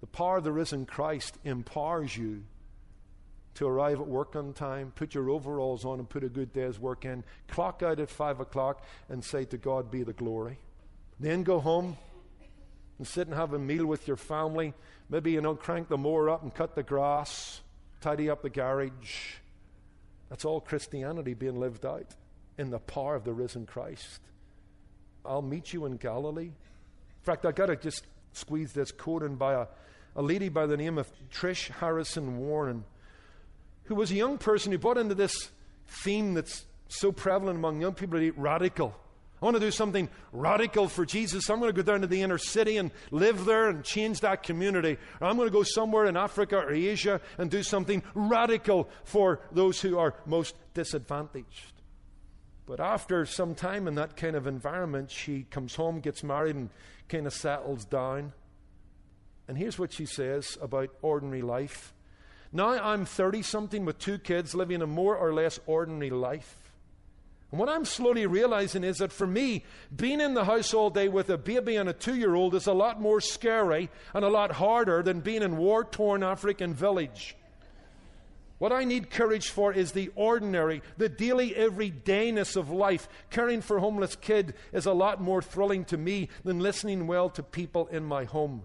The 0.00 0.06
power 0.06 0.36
of 0.36 0.44
the 0.44 0.52
risen 0.52 0.84
Christ 0.84 1.38
empowers 1.42 2.16
you 2.16 2.44
to 3.54 3.66
arrive 3.66 4.00
at 4.00 4.06
work 4.06 4.36
on 4.36 4.52
time, 4.52 4.92
put 4.94 5.14
your 5.14 5.30
overalls 5.30 5.84
on, 5.84 5.98
and 5.98 6.08
put 6.08 6.22
a 6.22 6.28
good 6.28 6.52
day's 6.52 6.78
work 6.78 7.04
in, 7.04 7.24
clock 7.48 7.82
out 7.82 7.98
at 7.98 8.10
five 8.10 8.40
o'clock, 8.40 8.84
and 9.08 9.24
say, 9.24 9.44
To 9.46 9.56
God 9.56 9.90
be 9.90 10.02
the 10.02 10.12
glory. 10.12 10.58
Then 11.20 11.42
go 11.42 11.60
home 11.60 11.98
and 12.96 13.06
sit 13.06 13.28
and 13.28 13.36
have 13.36 13.52
a 13.52 13.58
meal 13.58 13.84
with 13.84 14.08
your 14.08 14.16
family. 14.16 14.72
Maybe, 15.10 15.32
you 15.32 15.42
know, 15.42 15.54
crank 15.54 15.88
the 15.88 15.98
mower 15.98 16.30
up 16.30 16.42
and 16.42 16.54
cut 16.54 16.74
the 16.74 16.82
grass, 16.82 17.60
tidy 18.00 18.30
up 18.30 18.42
the 18.42 18.48
garage. 18.48 19.34
That's 20.30 20.46
all 20.46 20.60
Christianity 20.60 21.34
being 21.34 21.60
lived 21.60 21.84
out 21.84 22.06
in 22.56 22.70
the 22.70 22.78
power 22.78 23.14
of 23.14 23.24
the 23.24 23.32
risen 23.32 23.66
Christ. 23.66 24.20
I'll 25.24 25.42
meet 25.42 25.74
you 25.74 25.84
in 25.84 25.96
Galilee. 25.96 26.44
In 26.44 27.22
fact, 27.22 27.44
I've 27.44 27.54
got 27.54 27.66
to 27.66 27.76
just 27.76 28.04
squeeze 28.32 28.72
this 28.72 28.90
quote 28.90 29.22
in 29.22 29.36
by 29.36 29.54
a, 29.54 29.66
a 30.16 30.22
lady 30.22 30.48
by 30.48 30.64
the 30.66 30.76
name 30.76 30.96
of 30.96 31.10
Trish 31.30 31.68
Harrison 31.68 32.38
Warren, 32.38 32.84
who 33.84 33.94
was 33.94 34.10
a 34.10 34.14
young 34.14 34.38
person 34.38 34.72
who 34.72 34.78
bought 34.78 34.96
into 34.96 35.14
this 35.14 35.50
theme 35.86 36.32
that's 36.32 36.64
so 36.88 37.12
prevalent 37.12 37.58
among 37.58 37.82
young 37.82 37.92
people, 37.92 38.18
radical. 38.36 38.94
I 39.40 39.44
want 39.46 39.56
to 39.56 39.60
do 39.60 39.70
something 39.70 40.10
radical 40.32 40.86
for 40.86 41.06
Jesus. 41.06 41.48
I'm 41.48 41.60
going 41.60 41.74
to 41.74 41.82
go 41.82 41.90
down 41.90 42.02
to 42.02 42.06
the 42.06 42.20
inner 42.20 42.36
city 42.36 42.76
and 42.76 42.90
live 43.10 43.46
there 43.46 43.70
and 43.70 43.82
change 43.82 44.20
that 44.20 44.42
community. 44.42 44.98
Or 45.20 45.28
I'm 45.28 45.36
going 45.36 45.48
to 45.48 45.52
go 45.52 45.62
somewhere 45.62 46.04
in 46.04 46.16
Africa 46.16 46.58
or 46.58 46.72
Asia 46.72 47.22
and 47.38 47.50
do 47.50 47.62
something 47.62 48.02
radical 48.14 48.90
for 49.04 49.40
those 49.50 49.80
who 49.80 49.98
are 49.98 50.14
most 50.26 50.54
disadvantaged. 50.74 51.72
But 52.66 52.80
after 52.80 53.24
some 53.24 53.54
time 53.54 53.88
in 53.88 53.94
that 53.94 54.14
kind 54.14 54.36
of 54.36 54.46
environment, 54.46 55.10
she 55.10 55.44
comes 55.50 55.74
home, 55.74 56.00
gets 56.00 56.22
married, 56.22 56.56
and 56.56 56.68
kind 57.08 57.26
of 57.26 57.32
settles 57.32 57.86
down. 57.86 58.34
And 59.48 59.56
here's 59.56 59.78
what 59.78 59.92
she 59.92 60.04
says 60.04 60.58
about 60.60 60.90
ordinary 61.00 61.42
life. 61.42 61.94
Now 62.52 62.68
I'm 62.68 63.06
30 63.06 63.42
something 63.42 63.84
with 63.86 63.98
two 63.98 64.18
kids 64.18 64.54
living 64.54 64.82
a 64.82 64.86
more 64.86 65.16
or 65.16 65.32
less 65.32 65.58
ordinary 65.66 66.10
life. 66.10 66.59
And 67.50 67.58
what 67.58 67.68
I'm 67.68 67.84
slowly 67.84 68.26
realizing 68.26 68.84
is 68.84 68.98
that 68.98 69.12
for 69.12 69.26
me, 69.26 69.64
being 69.94 70.20
in 70.20 70.34
the 70.34 70.44
house 70.44 70.72
all 70.72 70.90
day 70.90 71.08
with 71.08 71.30
a 71.30 71.38
baby 71.38 71.76
and 71.76 71.88
a 71.88 71.92
two 71.92 72.14
year 72.14 72.34
old 72.34 72.54
is 72.54 72.66
a 72.66 72.72
lot 72.72 73.00
more 73.00 73.20
scary 73.20 73.90
and 74.14 74.24
a 74.24 74.28
lot 74.28 74.52
harder 74.52 75.02
than 75.02 75.20
being 75.20 75.42
in 75.42 75.56
war 75.56 75.84
torn 75.84 76.22
African 76.22 76.74
village. 76.74 77.36
What 78.58 78.72
I 78.72 78.84
need 78.84 79.10
courage 79.10 79.48
for 79.48 79.72
is 79.72 79.92
the 79.92 80.10
ordinary, 80.14 80.82
the 80.98 81.08
daily 81.08 81.52
everydayness 81.52 82.56
of 82.56 82.70
life. 82.70 83.08
Caring 83.30 83.62
for 83.62 83.78
homeless 83.78 84.16
kid 84.16 84.52
is 84.70 84.84
a 84.84 84.92
lot 84.92 85.20
more 85.20 85.40
thrilling 85.40 85.86
to 85.86 85.96
me 85.96 86.28
than 86.44 86.58
listening 86.58 87.06
well 87.06 87.30
to 87.30 87.42
people 87.42 87.86
in 87.86 88.04
my 88.04 88.24
home. 88.24 88.62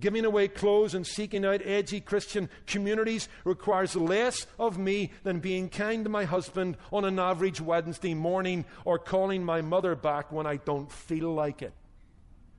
Giving 0.00 0.24
away 0.24 0.48
clothes 0.48 0.94
and 0.94 1.06
seeking 1.06 1.44
out 1.44 1.62
edgy 1.64 2.00
Christian 2.00 2.48
communities 2.66 3.28
requires 3.44 3.94
less 3.94 4.46
of 4.58 4.76
me 4.76 5.12
than 5.22 5.38
being 5.38 5.68
kind 5.68 6.04
to 6.04 6.10
my 6.10 6.24
husband 6.24 6.76
on 6.92 7.04
an 7.04 7.18
average 7.18 7.60
Wednesday 7.60 8.14
morning 8.14 8.64
or 8.84 8.98
calling 8.98 9.44
my 9.44 9.60
mother 9.62 9.94
back 9.94 10.32
when 10.32 10.46
I 10.46 10.56
don't 10.56 10.90
feel 10.90 11.32
like 11.32 11.62
it. 11.62 11.72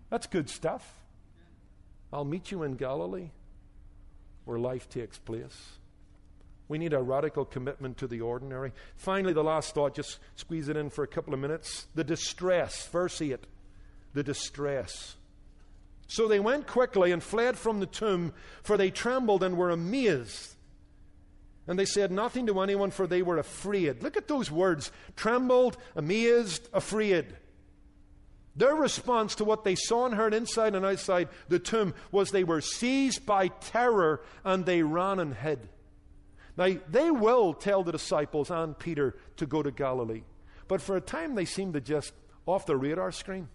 That's 0.09 0.27
good 0.27 0.49
stuff. 0.49 1.01
I'll 2.13 2.23
meet 2.23 2.51
you 2.51 2.63
in 2.63 2.75
Galilee 2.75 3.31
where 4.45 4.59
life 4.59 4.87
takes 4.87 5.17
place. 5.17 5.71
We 6.67 6.77
need 6.77 6.93
a 6.93 7.01
radical 7.01 7.45
commitment 7.45 7.97
to 7.97 8.07
the 8.07 8.21
ordinary. 8.21 8.71
Finally, 8.95 9.33
the 9.33 9.43
last 9.43 9.75
thought, 9.75 9.95
just 9.95 10.19
squeeze 10.35 10.69
it 10.69 10.77
in 10.77 10.89
for 10.89 11.03
a 11.03 11.07
couple 11.07 11.33
of 11.33 11.39
minutes. 11.39 11.87
The 11.93 12.03
distress, 12.03 12.87
verse 12.87 13.21
8. 13.21 13.39
The 14.13 14.23
distress. 14.23 15.15
So 16.07 16.27
they 16.27 16.39
went 16.39 16.67
quickly 16.67 17.11
and 17.11 17.21
fled 17.21 17.57
from 17.57 17.79
the 17.79 17.85
tomb, 17.85 18.33
for 18.63 18.77
they 18.77 18.91
trembled 18.91 19.43
and 19.43 19.57
were 19.57 19.71
amazed. 19.71 20.55
And 21.67 21.79
they 21.79 21.85
said 21.85 22.11
nothing 22.11 22.45
to 22.47 22.61
anyone, 22.61 22.91
for 22.91 23.07
they 23.07 23.23
were 23.23 23.39
afraid. 23.39 24.03
Look 24.03 24.17
at 24.17 24.27
those 24.27 24.51
words 24.51 24.91
trembled, 25.15 25.77
amazed, 25.95 26.69
afraid. 26.73 27.35
Their 28.55 28.75
response 28.75 29.35
to 29.35 29.43
what 29.43 29.63
they 29.63 29.75
saw 29.75 30.05
and 30.05 30.15
heard 30.15 30.33
inside 30.33 30.75
and 30.75 30.85
outside 30.85 31.27
the 31.49 31.59
tomb 31.59 31.93
was 32.11 32.29
they 32.29 32.43
were 32.43 32.61
seized 32.61 33.25
by 33.25 33.47
terror 33.47 34.21
and 34.45 34.65
they 34.65 34.81
ran 34.83 35.19
and 35.19 35.33
hid. 35.33 35.67
Now, 36.55 36.73
they 36.89 37.11
will 37.11 37.53
tell 37.53 37.83
the 37.83 37.91
disciples 37.91 38.49
and 38.49 38.77
Peter 38.77 39.17
to 39.37 39.45
go 39.45 39.61
to 39.61 39.71
Galilee, 39.71 40.23
but 40.69 40.81
for 40.81 40.95
a 40.95 41.01
time 41.01 41.35
they 41.35 41.43
seem 41.43 41.73
to 41.73 41.81
just 41.81 42.13
off 42.45 42.65
the 42.65 42.77
radar 42.77 43.11
screen. 43.11 43.49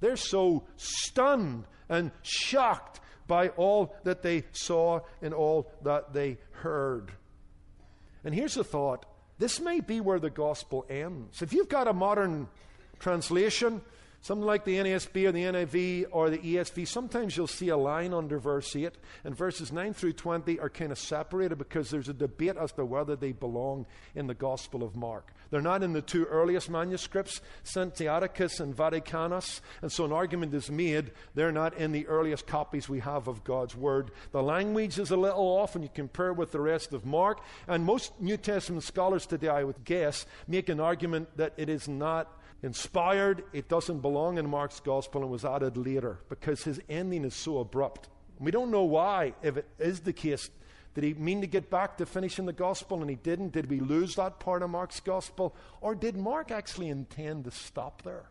They're 0.00 0.16
so 0.16 0.64
stunned 0.76 1.64
and 1.88 2.10
shocked 2.22 3.00
by 3.26 3.48
all 3.50 3.94
that 4.04 4.22
they 4.22 4.44
saw 4.52 5.00
and 5.22 5.32
all 5.32 5.70
that 5.82 6.12
they 6.12 6.38
heard. 6.52 7.12
And 8.24 8.34
here's 8.34 8.54
the 8.54 8.64
thought 8.64 9.06
this 9.38 9.60
may 9.60 9.80
be 9.80 10.00
where 10.00 10.18
the 10.18 10.30
gospel 10.30 10.84
ends. 10.90 11.40
If 11.40 11.52
you've 11.52 11.68
got 11.68 11.88
a 11.88 11.92
modern 11.92 12.48
translation, 12.98 13.80
Something 14.22 14.46
like 14.46 14.66
the 14.66 14.76
NASB 14.76 15.26
or 15.26 15.32
the 15.32 15.44
NIV 15.44 16.06
or 16.10 16.28
the 16.28 16.36
ESV, 16.38 16.86
sometimes 16.86 17.38
you'll 17.38 17.46
see 17.46 17.70
a 17.70 17.76
line 17.76 18.12
under 18.12 18.38
verse 18.38 18.76
8, 18.76 18.92
and 19.24 19.34
verses 19.34 19.72
9 19.72 19.94
through 19.94 20.12
20 20.12 20.60
are 20.60 20.68
kind 20.68 20.92
of 20.92 20.98
separated 20.98 21.56
because 21.56 21.88
there's 21.88 22.10
a 22.10 22.12
debate 22.12 22.58
as 22.58 22.70
to 22.72 22.84
whether 22.84 23.16
they 23.16 23.32
belong 23.32 23.86
in 24.14 24.26
the 24.26 24.34
Gospel 24.34 24.82
of 24.82 24.94
Mark. 24.94 25.32
They're 25.50 25.62
not 25.62 25.82
in 25.82 25.94
the 25.94 26.02
two 26.02 26.26
earliest 26.26 26.68
manuscripts, 26.68 27.40
Sinaiticus 27.64 28.60
and 28.60 28.76
Vaticanus, 28.76 29.62
and 29.80 29.90
so 29.90 30.04
an 30.04 30.12
argument 30.12 30.52
is 30.52 30.70
made 30.70 31.12
they're 31.34 31.50
not 31.50 31.78
in 31.78 31.92
the 31.92 32.06
earliest 32.06 32.46
copies 32.46 32.90
we 32.90 33.00
have 33.00 33.26
of 33.26 33.42
God's 33.42 33.74
Word. 33.74 34.10
The 34.32 34.42
language 34.42 34.98
is 34.98 35.10
a 35.10 35.16
little 35.16 35.40
off 35.40 35.72
when 35.72 35.82
you 35.82 35.88
compare 35.92 36.34
with 36.34 36.52
the 36.52 36.60
rest 36.60 36.92
of 36.92 37.06
Mark, 37.06 37.40
and 37.66 37.86
most 37.86 38.12
New 38.20 38.36
Testament 38.36 38.84
scholars 38.84 39.24
today, 39.24 39.48
I 39.48 39.64
would 39.64 39.82
guess, 39.84 40.26
make 40.46 40.68
an 40.68 40.78
argument 40.78 41.38
that 41.38 41.54
it 41.56 41.70
is 41.70 41.88
not 41.88 42.36
Inspired, 42.62 43.44
it 43.52 43.68
doesn't 43.68 44.00
belong 44.00 44.36
in 44.36 44.48
Mark's 44.48 44.80
gospel 44.80 45.22
and 45.22 45.30
was 45.30 45.44
added 45.44 45.76
later 45.76 46.18
because 46.28 46.62
his 46.62 46.80
ending 46.88 47.24
is 47.24 47.34
so 47.34 47.58
abrupt. 47.58 48.08
We 48.38 48.50
don't 48.50 48.70
know 48.70 48.84
why, 48.84 49.34
if 49.42 49.56
it 49.56 49.68
is 49.78 50.00
the 50.00 50.12
case. 50.12 50.50
Did 50.94 51.04
he 51.04 51.14
mean 51.14 51.40
to 51.40 51.46
get 51.46 51.70
back 51.70 51.96
to 51.98 52.06
finishing 52.06 52.46
the 52.46 52.52
gospel 52.52 53.00
and 53.00 53.08
he 53.08 53.16
didn't? 53.16 53.52
Did 53.52 53.70
we 53.70 53.80
lose 53.80 54.16
that 54.16 54.40
part 54.40 54.62
of 54.62 54.70
Mark's 54.70 55.00
gospel? 55.00 55.54
Or 55.80 55.94
did 55.94 56.16
Mark 56.16 56.50
actually 56.50 56.88
intend 56.88 57.44
to 57.44 57.50
stop 57.50 58.02
there? 58.02 58.28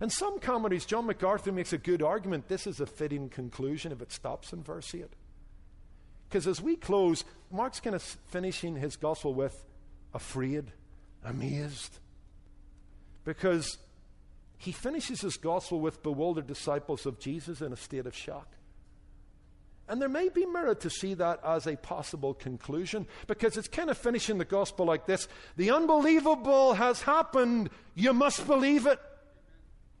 And 0.00 0.12
some 0.12 0.38
commentaries, 0.38 0.84
John 0.84 1.06
MacArthur 1.06 1.52
makes 1.52 1.72
a 1.72 1.78
good 1.78 2.02
argument 2.02 2.48
this 2.48 2.66
is 2.66 2.80
a 2.80 2.86
fitting 2.86 3.28
conclusion 3.28 3.92
if 3.92 4.02
it 4.02 4.12
stops 4.12 4.52
in 4.52 4.62
verse 4.62 4.94
8. 4.94 5.06
Because 6.28 6.46
as 6.46 6.60
we 6.60 6.76
close, 6.76 7.24
Mark's 7.50 7.80
kind 7.80 7.94
of 7.94 8.02
finishing 8.02 8.76
his 8.76 8.96
gospel 8.96 9.32
with 9.32 9.64
afraid, 10.12 10.72
amazed, 11.24 11.98
because 13.26 13.76
he 14.56 14.72
finishes 14.72 15.20
his 15.20 15.36
gospel 15.36 15.80
with 15.80 16.02
bewildered 16.02 16.46
disciples 16.46 17.04
of 17.04 17.18
Jesus 17.18 17.60
in 17.60 17.74
a 17.74 17.76
state 17.76 18.06
of 18.06 18.16
shock. 18.16 18.48
And 19.88 20.00
there 20.00 20.08
may 20.08 20.30
be 20.30 20.46
merit 20.46 20.80
to 20.80 20.90
see 20.90 21.14
that 21.14 21.40
as 21.44 21.66
a 21.66 21.76
possible 21.76 22.34
conclusion 22.34 23.06
because 23.26 23.56
it's 23.56 23.68
kind 23.68 23.90
of 23.90 23.98
finishing 23.98 24.38
the 24.38 24.44
gospel 24.44 24.86
like 24.86 25.06
this 25.06 25.28
The 25.56 25.70
unbelievable 25.70 26.74
has 26.74 27.02
happened. 27.02 27.70
You 27.94 28.12
must 28.12 28.46
believe 28.46 28.86
it. 28.86 28.98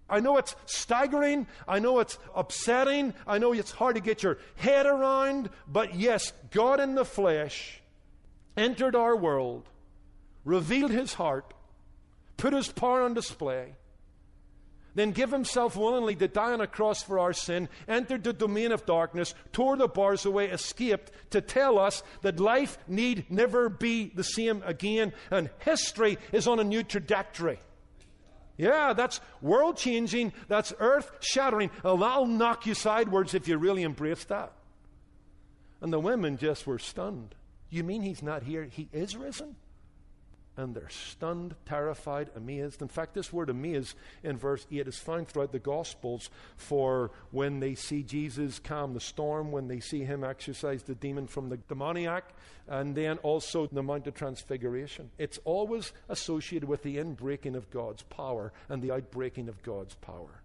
I 0.08 0.20
know 0.20 0.38
it's 0.38 0.54
staggering. 0.66 1.46
I 1.66 1.80
know 1.80 1.98
it's 1.98 2.18
upsetting. 2.34 3.12
I 3.26 3.38
know 3.38 3.52
it's 3.52 3.72
hard 3.72 3.96
to 3.96 4.00
get 4.00 4.22
your 4.22 4.38
head 4.54 4.86
around. 4.86 5.50
But 5.68 5.94
yes, 5.96 6.32
God 6.50 6.80
in 6.80 6.94
the 6.94 7.04
flesh 7.04 7.80
entered 8.56 8.96
our 8.96 9.16
world, 9.16 9.68
revealed 10.44 10.92
his 10.92 11.14
heart, 11.14 11.52
put 12.36 12.52
his 12.52 12.68
power 12.68 13.02
on 13.02 13.14
display 13.14 13.74
then 14.96 15.12
give 15.12 15.30
himself 15.30 15.76
willingly 15.76 16.16
to 16.16 16.26
die 16.26 16.52
on 16.52 16.62
a 16.62 16.66
cross 16.66 17.02
for 17.02 17.18
our 17.18 17.34
sin, 17.34 17.68
entered 17.86 18.24
the 18.24 18.32
domain 18.32 18.72
of 18.72 18.86
darkness, 18.86 19.34
tore 19.52 19.76
the 19.76 19.86
bars 19.86 20.24
away, 20.24 20.48
escaped 20.48 21.12
to 21.30 21.42
tell 21.42 21.78
us 21.78 22.02
that 22.22 22.40
life 22.40 22.78
need 22.88 23.30
never 23.30 23.68
be 23.68 24.10
the 24.14 24.24
same 24.24 24.62
again, 24.64 25.12
and 25.30 25.50
history 25.58 26.16
is 26.32 26.48
on 26.48 26.58
a 26.58 26.64
new 26.64 26.82
trajectory. 26.82 27.60
Yeah, 28.56 28.94
that's 28.94 29.20
world 29.42 29.76
changing, 29.76 30.32
that's 30.48 30.72
earth 30.78 31.12
shattering. 31.20 31.70
Well, 31.82 31.98
that'll 31.98 32.26
knock 32.26 32.64
you 32.64 32.72
sideways 32.72 33.34
if 33.34 33.46
you 33.48 33.58
really 33.58 33.82
embrace 33.82 34.24
that. 34.24 34.52
And 35.82 35.92
the 35.92 36.00
women 36.00 36.38
just 36.38 36.66
were 36.66 36.78
stunned. 36.78 37.34
You 37.68 37.84
mean 37.84 38.00
he's 38.00 38.22
not 38.22 38.44
here? 38.44 38.64
He 38.64 38.88
is 38.94 39.14
risen? 39.14 39.56
And 40.56 40.74
they're 40.74 40.88
stunned, 40.88 41.54
terrified, 41.66 42.30
amazed. 42.34 42.80
In 42.80 42.88
fact, 42.88 43.14
this 43.14 43.32
word 43.32 43.50
amazed 43.50 43.96
in 44.22 44.36
verse 44.38 44.66
8 44.70 44.88
is 44.88 44.98
found 44.98 45.28
throughout 45.28 45.52
the 45.52 45.58
Gospels 45.58 46.30
for 46.56 47.10
when 47.30 47.60
they 47.60 47.74
see 47.74 48.02
Jesus 48.02 48.58
calm 48.58 48.94
the 48.94 49.00
storm, 49.00 49.52
when 49.52 49.68
they 49.68 49.80
see 49.80 50.04
him 50.04 50.24
exorcise 50.24 50.82
the 50.82 50.94
demon 50.94 51.26
from 51.26 51.48
the 51.48 51.56
demoniac, 51.56 52.24
and 52.68 52.94
then 52.94 53.18
also 53.18 53.66
the 53.66 53.82
Mount 53.82 54.06
of 54.06 54.14
Transfiguration. 54.14 55.10
It's 55.18 55.38
always 55.44 55.92
associated 56.08 56.68
with 56.68 56.82
the 56.82 56.96
inbreaking 56.96 57.54
of 57.54 57.70
God's 57.70 58.02
power 58.02 58.52
and 58.68 58.82
the 58.82 58.92
outbreaking 58.92 59.48
of 59.48 59.62
God's 59.62 59.94
power. 59.96 60.42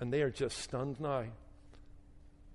And 0.00 0.12
they 0.12 0.22
are 0.22 0.30
just 0.30 0.58
stunned 0.58 1.00
now 1.00 1.24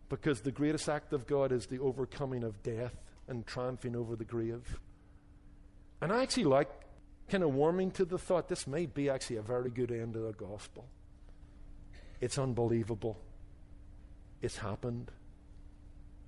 because 0.09 0.41
the 0.41 0.51
greatest 0.51 0.89
act 0.89 1.13
of 1.13 1.27
God 1.27 1.51
is 1.51 1.67
the 1.67 1.79
overcoming 1.79 2.43
of 2.43 2.61
death 2.63 2.95
and 3.27 3.45
triumphing 3.45 3.95
over 3.95 4.15
the 4.15 4.25
grave. 4.25 4.79
And 6.01 6.11
I 6.11 6.23
actually 6.23 6.45
like 6.45 6.69
kind 7.29 7.43
of 7.43 7.53
warming 7.53 7.91
to 7.91 8.05
the 8.05 8.17
thought 8.17 8.47
this 8.47 8.67
may 8.67 8.85
be 8.85 9.09
actually 9.09 9.37
a 9.37 9.41
very 9.41 9.69
good 9.69 9.91
end 9.91 10.15
of 10.15 10.23
the 10.23 10.33
gospel. 10.33 10.85
It's 12.21 12.37
unbelievable. 12.37 13.19
It's 14.41 14.57
happened. 14.57 15.11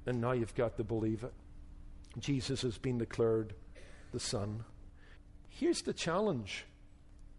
And 0.05 0.21
now 0.21 0.31
you've 0.31 0.55
got 0.55 0.77
to 0.77 0.83
believe 0.83 1.23
it. 1.23 1.33
Jesus 2.19 2.61
has 2.61 2.77
been 2.77 2.97
declared 2.97 3.53
the 4.11 4.19
Son. 4.19 4.63
Here's 5.49 5.81
the 5.81 5.93
challenge. 5.93 6.65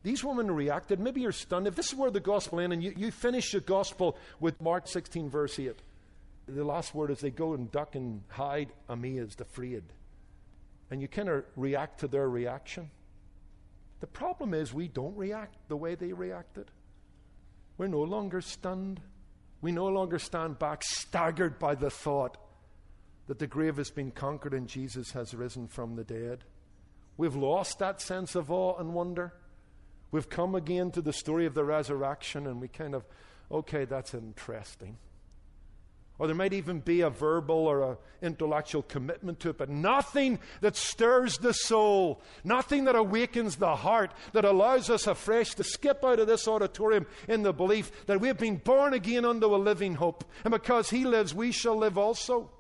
These 0.03 0.25
women 0.25 0.51
reacted. 0.51 0.99
Maybe 0.99 1.21
you're 1.21 1.33
stunned. 1.33 1.67
If 1.67 1.77
this 1.77 1.89
is 1.89 1.95
where 1.95 2.11
the 2.11 2.21
gospel 2.21 2.61
ends 2.61 2.75
and 2.75 2.83
you, 2.83 2.93
you 2.97 3.11
finish 3.11 3.53
the 3.53 3.61
gospel 3.61 4.17
with 4.41 4.61
Mark 4.61 4.89
16, 4.89 5.29
verse 5.31 5.59
8, 5.59 5.75
the 6.49 6.65
last 6.65 6.95
word 6.95 7.11
is 7.11 7.21
they 7.21 7.31
go 7.31 7.55
and 7.55 7.71
duck 7.71 7.95
and 7.95 8.23
hide 8.29 8.73
amazed, 8.89 9.41
afraid 9.41 9.85
and 10.93 11.01
you 11.01 11.09
kind 11.09 11.31
of 11.31 11.43
react 11.57 12.01
to 12.01 12.07
their 12.07 12.29
reaction. 12.29 12.91
The 14.01 14.07
problem 14.07 14.53
is 14.53 14.75
we 14.75 14.89
don't 14.89 15.17
react 15.17 15.57
the 15.69 15.77
way 15.77 15.95
they 15.95 16.13
reacted. 16.13 16.71
We're 17.79 17.87
no 17.87 18.03
longer 18.03 18.43
stunned. 18.43 19.01
We 19.63 19.73
no 19.73 19.87
longer 19.87 20.19
stand 20.19 20.59
back 20.59 20.83
staggered 20.85 21.59
by 21.59 21.77
the 21.77 21.89
thought 21.89 22.37
that 23.27 23.39
the 23.39 23.47
grave 23.47 23.79
has 23.79 23.91
been 23.91 24.11
conquered 24.11 24.53
and 24.53 24.69
Jesus 24.69 25.13
has 25.13 25.33
risen 25.33 25.67
from 25.67 25.97
the 25.97 26.05
dead. 26.05 26.45
We've 27.17 27.37
lost 27.37 27.79
that 27.79 28.03
sense 28.03 28.35
of 28.35 28.51
awe 28.51 28.77
and 28.79 28.93
wonder. 28.93 29.33
We've 30.11 30.29
come 30.29 30.55
again 30.55 30.91
to 30.91 31.01
the 31.01 31.15
story 31.15 31.47
of 31.47 31.55
the 31.55 31.65
resurrection 31.65 32.47
and 32.47 32.61
we 32.61 32.69
kind 32.69 32.95
of, 32.95 33.07
okay, 33.51 33.87
that's 33.87 34.13
interesting. 34.13 34.99
Or 36.23 36.29
there 36.29 36.37
might 36.37 36.53
even 36.53 36.79
be 36.79 37.01
a 37.01 37.11
verbal 37.11 37.57
or 37.57 37.83
an 37.83 37.97
intellectual 38.23 38.83
commitment 38.83 39.41
to 39.41 39.49
it, 39.49 39.59
but 39.59 39.69
nothing 39.69 40.39
that 40.61 40.77
stirs 40.77 41.37
the 41.39 41.53
soul, 41.53 42.23
nothing 42.45 42.85
that 42.85 42.95
awakens 42.95 43.57
the 43.57 43.75
heart, 43.75 44.13
that 44.33 44.45
allows 44.45 44.89
us 44.89 45.09
afresh 45.09 45.57
to 45.57 45.65
skip 45.65 46.05
out 46.05 46.21
of 46.21 46.29
this 46.29 46.47
auditorium 46.47 47.07
in 47.27 47.43
the 47.43 47.53
belief 47.53 48.07
that 48.07 48.21
we 48.21 48.29
have 48.29 48.39
been 48.39 48.59
born 48.59 48.95
again 48.95 49.25
unto 49.25 49.53
a 49.53 49.57
living 49.57 49.97
hope. 49.97 50.25
And 50.45 50.53
because 50.53 50.91
He 50.91 51.05
lives, 51.05 51.35
we 51.35 51.51
shall 51.51 51.77
live 51.77 51.99
also. 51.99 52.53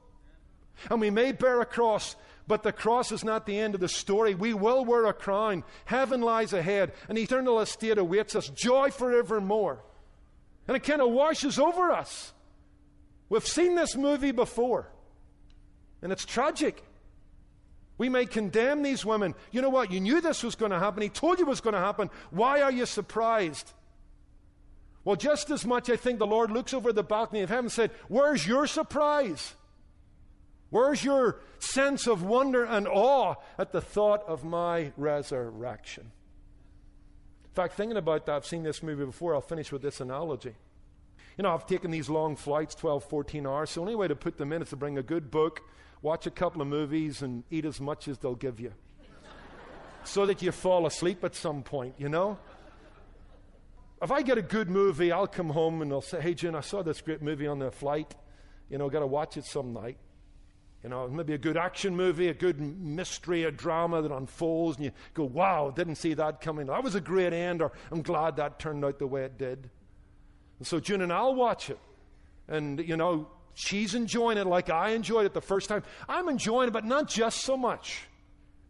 And 0.90 1.00
we 1.00 1.10
may 1.10 1.30
bear 1.30 1.60
a 1.60 1.64
cross, 1.64 2.16
but 2.48 2.64
the 2.64 2.72
cross 2.72 3.12
is 3.12 3.22
not 3.22 3.46
the 3.46 3.60
end 3.60 3.76
of 3.76 3.80
the 3.80 3.86
story. 3.86 4.34
We 4.34 4.54
will 4.54 4.84
wear 4.84 5.06
a 5.06 5.12
crown. 5.12 5.62
Heaven 5.84 6.20
lies 6.20 6.52
ahead. 6.52 6.94
An 7.08 7.16
eternal 7.16 7.60
estate 7.60 7.98
awaits 7.98 8.34
us. 8.34 8.48
Joy 8.48 8.90
forevermore. 8.90 9.84
And 10.66 10.76
it 10.76 10.82
kind 10.82 11.00
of 11.00 11.12
washes 11.12 11.60
over 11.60 11.92
us. 11.92 12.32
We've 13.32 13.46
seen 13.46 13.76
this 13.76 13.96
movie 13.96 14.30
before, 14.30 14.90
and 16.02 16.12
it's 16.12 16.26
tragic. 16.26 16.82
We 17.96 18.10
may 18.10 18.26
condemn 18.26 18.82
these 18.82 19.06
women. 19.06 19.34
You 19.50 19.62
know 19.62 19.70
what? 19.70 19.90
You 19.90 20.00
knew 20.00 20.20
this 20.20 20.42
was 20.42 20.54
going 20.54 20.70
to 20.70 20.78
happen. 20.78 21.02
He 21.02 21.08
told 21.08 21.38
you 21.38 21.46
it 21.46 21.48
was 21.48 21.62
going 21.62 21.72
to 21.72 21.80
happen. 21.80 22.10
Why 22.30 22.60
are 22.60 22.70
you 22.70 22.84
surprised? 22.84 23.72
Well, 25.02 25.16
just 25.16 25.50
as 25.50 25.64
much, 25.64 25.88
I 25.88 25.96
think 25.96 26.18
the 26.18 26.26
Lord 26.26 26.50
looks 26.50 26.74
over 26.74 26.92
the 26.92 27.02
balcony 27.02 27.40
of 27.40 27.48
heaven 27.48 27.64
and 27.64 27.72
said, 27.72 27.92
Where's 28.08 28.46
your 28.46 28.66
surprise? 28.66 29.54
Where's 30.68 31.02
your 31.02 31.40
sense 31.58 32.06
of 32.06 32.22
wonder 32.22 32.66
and 32.66 32.86
awe 32.86 33.36
at 33.56 33.72
the 33.72 33.80
thought 33.80 34.28
of 34.28 34.44
my 34.44 34.92
resurrection? 34.98 36.12
In 37.44 37.54
fact, 37.54 37.76
thinking 37.76 37.96
about 37.96 38.26
that, 38.26 38.36
I've 38.36 38.46
seen 38.46 38.62
this 38.62 38.82
movie 38.82 39.06
before. 39.06 39.34
I'll 39.34 39.40
finish 39.40 39.72
with 39.72 39.80
this 39.80 40.02
analogy. 40.02 40.54
You 41.42 41.48
know, 41.48 41.54
I've 41.54 41.66
taken 41.66 41.90
these 41.90 42.08
long 42.08 42.36
flights, 42.36 42.76
12, 42.76 43.02
14 43.02 43.48
hours. 43.48 43.70
So, 43.70 43.80
the 43.80 43.80
only 43.80 43.96
way 43.96 44.06
to 44.06 44.14
put 44.14 44.38
them 44.38 44.52
in 44.52 44.62
is 44.62 44.68
to 44.68 44.76
bring 44.76 44.96
a 44.96 45.02
good 45.02 45.28
book, 45.28 45.60
watch 46.00 46.24
a 46.24 46.30
couple 46.30 46.62
of 46.62 46.68
movies, 46.68 47.20
and 47.20 47.42
eat 47.50 47.64
as 47.64 47.80
much 47.80 48.06
as 48.06 48.16
they'll 48.18 48.36
give 48.36 48.60
you. 48.60 48.72
so 50.04 50.24
that 50.26 50.40
you 50.40 50.52
fall 50.52 50.86
asleep 50.86 51.24
at 51.24 51.34
some 51.34 51.64
point, 51.64 51.96
you 51.98 52.08
know? 52.08 52.38
If 54.00 54.12
I 54.12 54.22
get 54.22 54.38
a 54.38 54.42
good 54.42 54.70
movie, 54.70 55.10
I'll 55.10 55.26
come 55.26 55.50
home 55.50 55.82
and 55.82 55.92
I'll 55.92 56.00
say, 56.00 56.20
hey, 56.20 56.34
Jen, 56.34 56.54
I 56.54 56.60
saw 56.60 56.84
this 56.84 57.00
great 57.00 57.22
movie 57.22 57.48
on 57.48 57.58
the 57.58 57.72
flight. 57.72 58.14
You 58.70 58.78
know, 58.78 58.88
got 58.88 59.00
to 59.00 59.08
watch 59.08 59.36
it 59.36 59.44
some 59.44 59.72
night. 59.72 59.98
You 60.84 60.90
know, 60.90 61.08
maybe 61.08 61.34
a 61.34 61.38
good 61.38 61.56
action 61.56 61.96
movie, 61.96 62.28
a 62.28 62.34
good 62.34 62.60
mystery, 62.60 63.42
a 63.42 63.50
drama 63.50 64.00
that 64.00 64.12
unfolds, 64.12 64.76
and 64.76 64.84
you 64.84 64.92
go, 65.12 65.24
wow, 65.24 65.72
didn't 65.74 65.96
see 65.96 66.14
that 66.14 66.40
coming. 66.40 66.66
That 66.66 66.84
was 66.84 66.94
a 66.94 67.00
great 67.00 67.32
end, 67.32 67.62
or 67.62 67.72
I'm 67.90 68.02
glad 68.02 68.36
that 68.36 68.60
turned 68.60 68.84
out 68.84 69.00
the 69.00 69.08
way 69.08 69.24
it 69.24 69.38
did. 69.38 69.68
And 70.62 70.66
so 70.68 70.78
June 70.78 71.02
and 71.02 71.12
I'll 71.12 71.34
watch 71.34 71.70
it. 71.70 71.78
And, 72.46 72.78
you 72.86 72.96
know, 72.96 73.26
she's 73.52 73.96
enjoying 73.96 74.38
it 74.38 74.46
like 74.46 74.70
I 74.70 74.90
enjoyed 74.90 75.26
it 75.26 75.34
the 75.34 75.40
first 75.40 75.68
time. 75.68 75.82
I'm 76.08 76.28
enjoying 76.28 76.68
it, 76.68 76.70
but 76.70 76.84
not 76.84 77.08
just 77.08 77.40
so 77.40 77.56
much. 77.56 78.06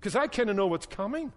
Because 0.00 0.16
I 0.16 0.26
kind 0.26 0.48
of 0.48 0.57
know 0.57 0.68
what's 0.68 0.87
coming. 0.87 1.35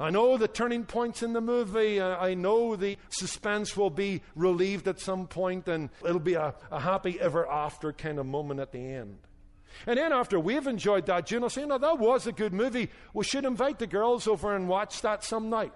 I 0.00 0.08
know 0.08 0.38
the 0.38 0.48
turning 0.48 0.86
points 0.86 1.22
in 1.22 1.34
the 1.34 1.42
movie. 1.42 2.00
I 2.00 2.32
know 2.32 2.76
the 2.76 2.96
suspense 3.10 3.76
will 3.76 3.90
be 3.90 4.22
relieved 4.34 4.88
at 4.88 5.00
some 5.00 5.26
point, 5.26 5.68
and 5.68 5.90
it'll 6.02 6.18
be 6.18 6.32
a, 6.32 6.54
a, 6.70 6.80
happy 6.80 7.20
ever 7.20 7.46
after 7.46 7.92
kind 7.92 8.18
of 8.18 8.24
moment 8.24 8.60
at 8.60 8.72
the 8.72 8.78
end. 8.78 9.18
And 9.86 9.98
then 9.98 10.14
after 10.14 10.40
we've 10.40 10.66
enjoyed 10.66 11.04
that, 11.06 11.26
June 11.26 11.42
will 11.42 11.50
say, 11.50 11.66
No, 11.66 11.76
that 11.76 11.98
was 11.98 12.26
a 12.26 12.32
good 12.32 12.54
movie. 12.54 12.88
We 13.12 13.24
should 13.24 13.44
invite 13.44 13.78
the 13.78 13.86
girls 13.86 14.26
over 14.26 14.56
and 14.56 14.66
watch 14.66 15.02
that 15.02 15.24
some 15.24 15.50
night. 15.50 15.74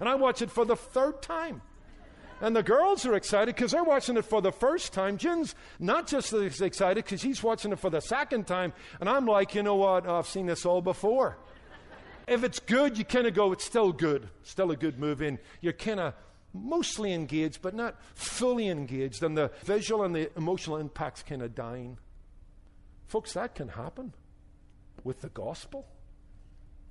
And 0.00 0.08
I 0.08 0.14
watch 0.14 0.40
it 0.40 0.50
for 0.50 0.64
the 0.64 0.76
third 0.76 1.20
time. 1.20 1.60
And 2.40 2.54
the 2.54 2.62
girls 2.62 3.06
are 3.06 3.14
excited 3.14 3.54
because 3.54 3.72
they're 3.72 3.84
watching 3.84 4.16
it 4.16 4.24
for 4.24 4.42
the 4.42 4.52
first 4.52 4.92
time. 4.92 5.16
Jen's 5.16 5.54
not 5.78 6.06
just 6.06 6.32
as 6.34 6.60
excited 6.60 7.02
because 7.04 7.20
she's 7.20 7.42
watching 7.42 7.72
it 7.72 7.78
for 7.78 7.88
the 7.88 8.00
second 8.00 8.46
time. 8.46 8.74
And 9.00 9.08
I'm 9.08 9.24
like, 9.26 9.54
you 9.54 9.62
know 9.62 9.76
what? 9.76 10.06
Oh, 10.06 10.16
I've 10.16 10.28
seen 10.28 10.46
this 10.46 10.66
all 10.66 10.82
before. 10.82 11.38
if 12.28 12.44
it's 12.44 12.60
good, 12.60 12.98
you 12.98 13.04
kind 13.04 13.26
of 13.26 13.32
go, 13.32 13.52
it's 13.52 13.64
still 13.64 13.90
good. 13.90 14.28
Still 14.42 14.70
a 14.70 14.76
good 14.76 14.98
movie. 14.98 15.28
And 15.28 15.38
you're 15.62 15.72
kind 15.72 15.98
of 15.98 16.14
mostly 16.52 17.14
engaged, 17.14 17.62
but 17.62 17.74
not 17.74 17.96
fully 18.14 18.68
engaged. 18.68 19.22
And 19.22 19.36
the 19.36 19.50
visual 19.64 20.04
and 20.04 20.14
the 20.14 20.30
emotional 20.36 20.76
impact's 20.76 21.22
kind 21.22 21.40
of 21.40 21.54
dying. 21.54 21.96
Folks, 23.06 23.32
that 23.32 23.54
can 23.54 23.68
happen 23.68 24.12
with 25.04 25.22
the 25.22 25.30
gospel. 25.30 25.86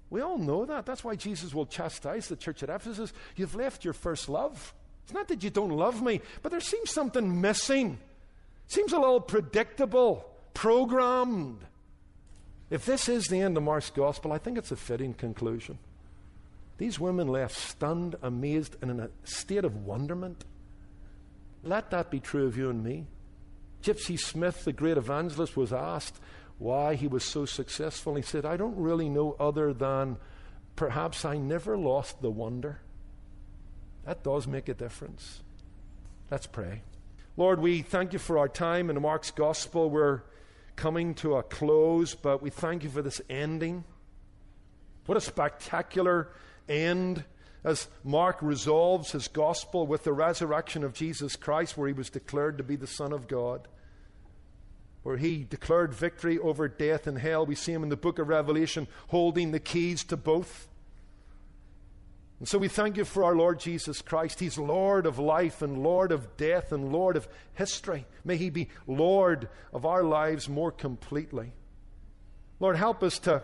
We 0.10 0.22
all 0.22 0.40
know 0.40 0.66
that. 0.66 0.88
That's 0.88 1.04
why 1.04 1.16
Jesus 1.16 1.54
will 1.54 1.66
chastise 1.68 2.30
the 2.30 2.36
church 2.36 2.64
at 2.64 2.70
Ephesus. 2.70 3.14
You've 3.36 3.56
left 3.56 3.84
your 3.84 3.94
first 3.94 4.28
love. 4.28 4.74
It's 5.06 5.14
not 5.14 5.28
that 5.28 5.44
you 5.44 5.52
don't 5.52 5.70
love 5.70 6.02
me, 6.02 6.20
but 6.42 6.52
there 6.52 6.60
seems 6.60 6.90
something 6.90 7.40
missing. 7.40 8.00
Seems 8.68 8.92
a 8.92 9.00
little 9.00 9.22
predictable, 9.22 10.28
programmed. 10.56 11.60
If 12.72 12.86
this 12.86 13.08
is 13.08 13.28
the 13.28 13.40
end 13.40 13.56
of 13.56 13.62
Mark's 13.62 13.92
gospel, 13.92 14.34
I 14.34 14.40
think 14.40 14.58
it's 14.58 14.72
a 14.72 14.76
fitting 14.76 15.14
conclusion. 15.14 15.78
These 16.80 17.00
women 17.00 17.28
left 17.28 17.56
stunned, 17.56 18.16
amazed, 18.24 18.78
and 18.82 18.90
in 18.90 19.00
a 19.00 19.10
state 19.24 19.64
of 19.64 19.86
wonderment. 19.86 20.44
Let 21.64 21.92
that 21.92 22.10
be 22.10 22.20
true 22.20 22.48
of 22.48 22.58
you 22.58 22.72
and 22.72 22.84
me. 22.84 23.06
Gypsy 23.84 24.20
Smith, 24.20 24.66
the 24.66 24.74
great 24.74 24.98
evangelist, 24.98 25.56
was 25.56 25.72
asked 25.72 26.20
why 26.58 26.96
he 26.96 27.08
was 27.08 27.24
so 27.24 27.46
successful. 27.46 28.16
He 28.16 28.24
said, 28.24 28.44
I 28.44 28.58
don't 28.58 28.78
really 28.78 29.10
know 29.10 29.36
other 29.40 29.72
than 29.72 30.18
perhaps 30.76 31.24
I 31.24 31.38
never 31.38 31.78
lost 31.78 32.22
the 32.24 32.32
wonder. 32.32 32.80
That 34.06 34.24
does 34.24 34.48
make 34.48 34.70
a 34.70 34.74
difference. 34.74 35.42
Let's 36.30 36.48
pray. 36.48 36.82
Lord, 37.38 37.60
we 37.60 37.82
thank 37.82 38.14
you 38.14 38.20
for 38.20 38.38
our 38.38 38.48
time 38.48 38.90
in 38.90 39.02
Mark's 39.02 39.32
gospel. 39.32 39.90
We're 39.90 40.22
coming 40.76 41.16
to 41.16 41.36
a 41.36 41.44
close, 41.44 42.16
but 42.16 42.42
we 42.42 42.50
thank 42.50 42.84
you 42.84 42.90
for 42.90 43.02
this 43.02 43.22
ending. 43.30 43.84
What 45.06 45.18
a 45.18 45.22
spectacular 45.22 46.30
end 46.70 47.24
as 47.64 47.88
Mark 48.04 48.38
resolves 48.42 49.12
his 49.12 49.28
gospel 49.28 49.88
with 49.88 50.04
the 50.04 50.14
resurrection 50.14 50.84
of 50.84 50.94
Jesus 50.94 51.36
Christ, 51.36 51.78
where 51.78 51.88
he 51.88 51.94
was 51.94 52.10
declared 52.10 52.58
to 52.60 52.64
be 52.64 52.76
the 52.76 52.88
Son 52.88 53.12
of 53.12 53.28
God, 53.28 53.68
where 55.04 55.18
he 55.18 55.44
declared 55.44 55.94
victory 55.94 56.38
over 56.38 56.68
death 56.68 57.08
and 57.08 57.18
hell. 57.18 57.46
We 57.46 57.56
see 57.56 57.74
him 57.74 57.84
in 57.84 57.90
the 57.90 57.98
book 57.98 58.20
of 58.20 58.28
Revelation 58.28 58.88
holding 59.08 59.52
the 59.52 59.60
keys 59.60 60.04
to 60.06 60.18
both. 60.18 60.68
And 62.40 62.48
so 62.48 62.58
we 62.58 62.68
thank 62.68 62.98
you 62.98 63.06
for 63.06 63.24
our 63.24 63.36
Lord 63.36 63.60
Jesus 63.60 64.02
Christ. 64.02 64.40
He's 64.40 64.58
Lord 64.58 65.06
of 65.06 65.20
life 65.20 65.62
and 65.62 65.82
Lord 65.82 66.12
of 66.12 66.36
death 66.36 66.72
and 66.72 66.92
Lord 66.92 67.16
of 67.16 67.28
history. 67.54 68.06
May 68.26 68.36
He 68.36 68.50
be 68.50 68.68
Lord 68.88 69.48
of 69.72 69.86
our 69.86 70.04
lives 70.04 70.50
more 70.50 70.72
completely. 70.72 71.54
Lord, 72.60 72.76
help 72.76 73.04
us 73.04 73.20
to 73.20 73.44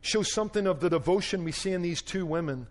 show 0.00 0.22
something 0.22 0.66
of 0.66 0.80
the 0.80 0.90
devotion 0.90 1.44
we 1.44 1.52
see 1.52 1.72
in 1.72 1.82
these 1.82 2.02
two 2.02 2.24
women. 2.24 2.68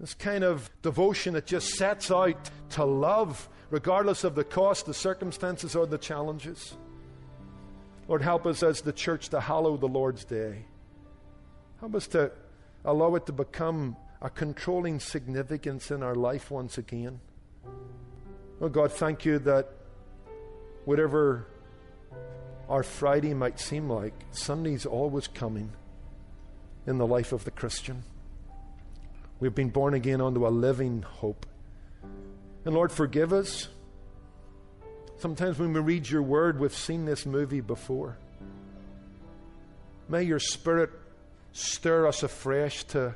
This 0.00 0.14
kind 0.14 0.44
of 0.44 0.70
devotion 0.80 1.34
that 1.34 1.46
just 1.46 1.74
sets 1.74 2.10
out 2.10 2.50
to 2.70 2.84
love, 2.84 3.48
regardless 3.70 4.24
of 4.24 4.34
the 4.34 4.44
cost, 4.44 4.86
the 4.86 4.94
circumstances, 4.94 5.76
or 5.76 5.86
the 5.86 5.98
challenges. 5.98 6.74
Lord, 8.06 8.22
help 8.22 8.46
us 8.46 8.62
as 8.62 8.80
the 8.80 8.92
church 8.92 9.28
to 9.30 9.40
hallow 9.40 9.76
the 9.76 9.88
Lord's 9.88 10.24
day. 10.24 10.64
Help 11.80 11.94
us 11.94 12.06
to 12.08 12.32
allow 12.84 13.14
it 13.16 13.26
to 13.26 13.32
become 13.32 13.96
a 14.20 14.30
controlling 14.30 15.00
significance 15.00 15.90
in 15.90 16.02
our 16.02 16.14
life 16.14 16.50
once 16.50 16.78
again. 16.78 17.20
Oh 18.60 18.68
God, 18.68 18.92
thank 18.92 19.24
you 19.24 19.38
that 19.40 19.68
whatever 20.84 21.46
our 22.68 22.82
Friday 22.82 23.32
might 23.32 23.60
seem 23.60 23.88
like, 23.88 24.14
Sunday's 24.32 24.84
always 24.84 25.28
coming 25.28 25.72
in 26.86 26.98
the 26.98 27.06
life 27.06 27.32
of 27.32 27.44
the 27.44 27.50
Christian. 27.50 28.02
We've 29.40 29.54
been 29.54 29.70
born 29.70 29.94
again 29.94 30.20
unto 30.20 30.46
a 30.46 30.50
living 30.50 31.02
hope. 31.02 31.46
And 32.64 32.74
Lord, 32.74 32.90
forgive 32.90 33.32
us. 33.32 33.68
Sometimes 35.18 35.58
when 35.58 35.72
we 35.72 35.80
read 35.80 36.08
your 36.08 36.22
word, 36.22 36.58
we've 36.58 36.74
seen 36.74 37.04
this 37.04 37.24
movie 37.24 37.60
before. 37.60 38.18
May 40.08 40.24
your 40.24 40.40
spirit 40.40 40.90
stir 41.52 42.06
us 42.06 42.22
afresh 42.22 42.84
to 42.84 43.14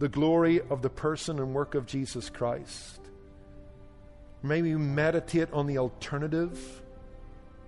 the 0.00 0.08
glory 0.08 0.62
of 0.70 0.80
the 0.80 0.88
person 0.88 1.38
and 1.38 1.54
work 1.54 1.74
of 1.74 1.84
Jesus 1.84 2.30
Christ. 2.30 2.98
May 4.42 4.62
we 4.62 4.74
meditate 4.74 5.52
on 5.52 5.66
the 5.66 5.76
alternative 5.76 6.82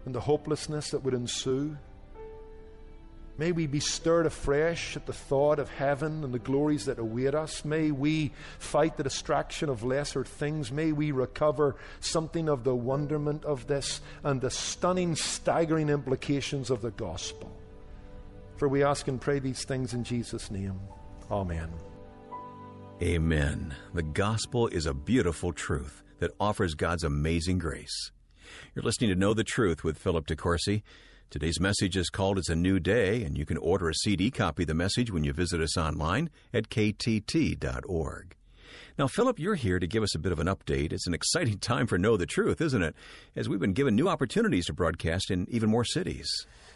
and 0.06 0.14
the 0.14 0.20
hopelessness 0.20 0.90
that 0.90 1.04
would 1.04 1.12
ensue. 1.12 1.76
May 3.36 3.52
we 3.52 3.66
be 3.66 3.80
stirred 3.80 4.24
afresh 4.24 4.96
at 4.96 5.04
the 5.04 5.12
thought 5.12 5.58
of 5.58 5.68
heaven 5.68 6.24
and 6.24 6.32
the 6.32 6.38
glories 6.38 6.86
that 6.86 6.98
await 6.98 7.34
us. 7.34 7.66
May 7.66 7.90
we 7.90 8.32
fight 8.58 8.96
the 8.96 9.02
distraction 9.02 9.68
of 9.68 9.82
lesser 9.82 10.24
things. 10.24 10.72
May 10.72 10.92
we 10.92 11.12
recover 11.12 11.76
something 12.00 12.48
of 12.48 12.64
the 12.64 12.74
wonderment 12.74 13.44
of 13.44 13.66
this 13.66 14.00
and 14.24 14.40
the 14.40 14.50
stunning, 14.50 15.16
staggering 15.16 15.90
implications 15.90 16.70
of 16.70 16.80
the 16.80 16.92
gospel. 16.92 17.54
For 18.56 18.68
we 18.68 18.82
ask 18.82 19.06
and 19.06 19.20
pray 19.20 19.38
these 19.38 19.64
things 19.64 19.92
in 19.92 20.02
Jesus' 20.02 20.50
name. 20.50 20.80
Amen. 21.30 21.68
Amen. 23.02 23.74
The 23.94 24.04
gospel 24.04 24.68
is 24.68 24.86
a 24.86 24.94
beautiful 24.94 25.52
truth 25.52 26.04
that 26.20 26.30
offers 26.38 26.76
God's 26.76 27.02
amazing 27.02 27.58
grace. 27.58 28.12
You're 28.76 28.84
listening 28.84 29.10
to 29.10 29.16
Know 29.16 29.34
the 29.34 29.42
Truth 29.42 29.82
with 29.82 29.98
Philip 29.98 30.24
DeCourcy. 30.24 30.82
Today's 31.28 31.58
message 31.58 31.96
is 31.96 32.10
called 32.10 32.38
It's 32.38 32.48
a 32.48 32.54
New 32.54 32.78
Day, 32.78 33.24
and 33.24 33.36
you 33.36 33.44
can 33.44 33.56
order 33.56 33.88
a 33.88 33.94
CD 33.94 34.30
copy 34.30 34.62
of 34.62 34.68
the 34.68 34.74
message 34.74 35.10
when 35.10 35.24
you 35.24 35.32
visit 35.32 35.60
us 35.60 35.76
online 35.76 36.30
at 36.54 36.68
ktt.org. 36.68 38.36
Now, 38.98 39.06
Philip, 39.06 39.38
you're 39.38 39.54
here 39.54 39.78
to 39.78 39.86
give 39.86 40.02
us 40.02 40.14
a 40.14 40.18
bit 40.18 40.32
of 40.32 40.38
an 40.38 40.46
update. 40.46 40.92
It's 40.92 41.06
an 41.06 41.14
exciting 41.14 41.58
time 41.60 41.86
for 41.86 41.98
Know 41.98 42.16
the 42.16 42.26
Truth, 42.26 42.60
isn't 42.60 42.82
it? 42.82 42.94
As 43.34 43.48
we've 43.48 43.60
been 43.60 43.72
given 43.72 43.94
new 43.94 44.08
opportunities 44.08 44.66
to 44.66 44.72
broadcast 44.72 45.30
in 45.30 45.46
even 45.50 45.70
more 45.70 45.84
cities. 45.84 46.28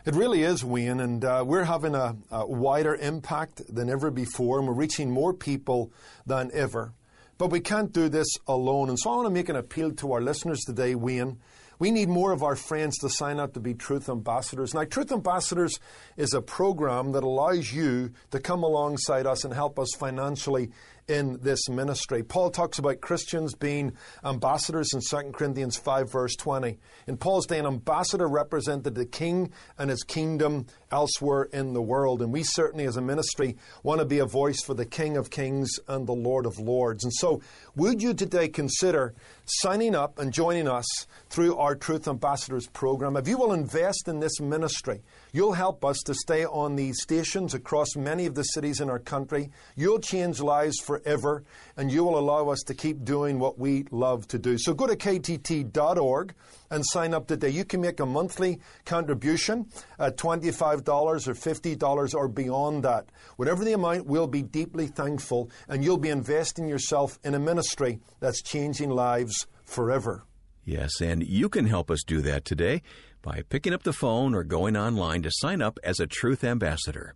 It 0.07 0.15
really 0.15 0.43
is, 0.43 0.65
Wayne, 0.65 1.01
and 1.01 1.25
uh, 1.25 1.45
we're 1.47 1.65
having 1.65 1.95
a, 1.95 2.17
a 2.31 2.47
wider 2.47 2.95
impact 2.95 3.63
than 3.69 3.91
ever 3.91 4.11
before, 4.11 4.59
and 4.59 4.69
we're 4.69 4.75
reaching 4.75 5.11
more 5.11 5.35
people 5.35 5.93
than 6.25 6.51
ever. 6.55 6.93
But 7.39 7.51
we 7.51 7.61
can't 7.61 7.93
do 7.93 8.09
this 8.09 8.29
alone. 8.47 8.89
And 8.89 8.99
so 8.99 9.11
I 9.11 9.17
want 9.17 9.27
to 9.27 9.35
make 9.35 9.49
an 9.49 9.57
appeal 9.57 9.93
to 9.93 10.13
our 10.13 10.23
listeners 10.23 10.61
today, 10.61 10.95
Wayne. 10.95 11.39
We 11.79 11.91
need 11.91 12.09
more 12.09 12.33
of 12.33 12.43
our 12.43 12.57
friends 12.57 12.97
to 12.99 13.11
sign 13.11 13.39
up 13.39 13.53
to 13.53 13.61
be 13.61 13.75
Truth 13.75 14.09
Ambassadors. 14.09 14.73
Now, 14.73 14.85
Truth 14.85 15.13
Ambassadors 15.13 15.79
is 16.17 16.33
a 16.33 16.41
program 16.41 17.13
that 17.13 17.23
allows 17.23 17.71
you 17.71 18.13
to 18.31 18.41
come 18.41 18.63
alongside 18.63 19.27
us 19.27 19.45
and 19.45 19.53
help 19.53 19.79
us 19.79 19.91
financially 19.99 20.71
in 21.09 21.39
this 21.43 21.69
ministry. 21.69 22.23
Paul 22.23 22.51
talks 22.51 22.79
about 22.79 23.01
Christians 23.01 23.55
being 23.55 23.93
ambassadors 24.25 24.93
in 24.93 25.01
2 25.01 25.33
Corinthians 25.33 25.77
5, 25.77 26.11
verse 26.11 26.35
20. 26.37 26.79
In 27.07 27.17
Paul's 27.17 27.47
day, 27.47 27.59
an 27.59 27.67
ambassador 27.67 28.29
represented 28.29 28.95
the 28.95 29.07
king 29.07 29.53
and 29.79 29.91
his 29.91 30.03
kingdom 30.03 30.67
elsewhere 30.91 31.45
in 31.53 31.73
the 31.73 31.83
world. 31.83 32.23
And 32.23 32.33
we 32.33 32.43
certainly, 32.43 32.87
as 32.87 32.97
a 32.97 33.03
ministry, 33.03 33.57
want 33.83 34.01
to 34.01 34.07
be 34.07 34.19
a 34.19 34.27
voice 34.27 34.63
for 34.63 34.75
the 34.75 34.87
King 34.87 35.17
of 35.17 35.31
Kings 35.31 35.71
and 35.89 36.07
the 36.07 36.13
Lord 36.13 36.47
of 36.47 36.59
Lords. 36.59 37.05
And 37.05 37.13
so, 37.13 37.41
would 37.77 38.03
you 38.03 38.15
today 38.15 38.49
consider 38.49 39.15
signing 39.47 39.95
up 39.95 40.19
and 40.19 40.33
joining 40.33 40.69
us 40.69 40.87
through 41.31 41.57
our 41.57 41.75
Truth 41.75 42.09
Ambassadors 42.09 42.67
program? 42.69 43.17
If 43.17 43.29
you 43.29 43.39
will 43.39 43.53
invest 43.53 44.09
in 44.09 44.21
this 44.21 44.41
ministry, 44.41 45.03
You'll 45.37 45.53
help 45.53 45.85
us 45.85 45.99
to 46.07 46.15
stay 46.15 46.47
on 46.47 46.77
these 46.77 47.03
stations 47.03 47.53
across 47.53 47.95
many 47.95 48.25
of 48.25 48.35
the 48.35 48.43
cities 48.43 48.81
in 48.81 48.89
our 48.89 48.99
country. 48.99 49.51
You'll 49.75 49.99
change 49.99 50.41
lives 50.41 50.81
forever, 50.81 51.45
and 51.77 51.93
you 51.93 52.05
will 52.05 52.19
allow 52.19 52.49
us 52.49 52.61
to 52.69 52.75
keep 52.75 53.05
doing 53.05 53.39
what 53.39 53.59
we 53.59 53.85
love 53.91 54.27
to 54.29 54.39
do. 54.39 54.57
So 54.57 54.73
go 54.73 54.87
to 54.87 54.97
ktt.org 54.97 56.33
and 56.71 56.87
sign 56.87 57.13
up 57.13 57.27
today. 57.27 57.51
You 57.51 57.67
can 57.67 57.83
make 57.83 58.01
a 58.01 58.07
monthly 58.07 58.61
contribution 58.87 59.67
at 59.99 60.17
$25 60.17 60.89
or 60.89 61.35
$50 61.35 62.15
or 62.15 62.29
beyond 62.29 62.83
that. 62.85 63.11
Whatever 63.37 63.63
the 63.63 63.75
amount, 63.75 64.07
we'll 64.07 64.27
be 64.27 64.41
deeply 64.41 64.87
thankful, 64.87 65.51
and 65.69 65.85
you'll 65.85 65.99
be 65.99 66.09
investing 66.09 66.67
yourself 66.67 67.19
in 67.25 67.35
a 67.35 67.39
ministry 67.39 68.01
that's 68.21 68.41
changing 68.41 68.89
lives 68.89 69.36
forever. 69.67 70.25
Yes, 70.65 71.01
and 71.01 71.23
you 71.23 71.49
can 71.49 71.67
help 71.67 71.91
us 71.91 72.03
do 72.03 72.21
that 72.23 72.45
today 72.45 72.83
by 73.23 73.43
picking 73.49 73.73
up 73.73 73.83
the 73.83 73.93
phone 73.93 74.35
or 74.35 74.43
going 74.43 74.77
online 74.77 75.23
to 75.23 75.31
sign 75.33 75.63
up 75.63 75.79
as 75.85 76.01
a 76.01 76.07
Truth 76.07 76.43
Ambassador. 76.43 77.15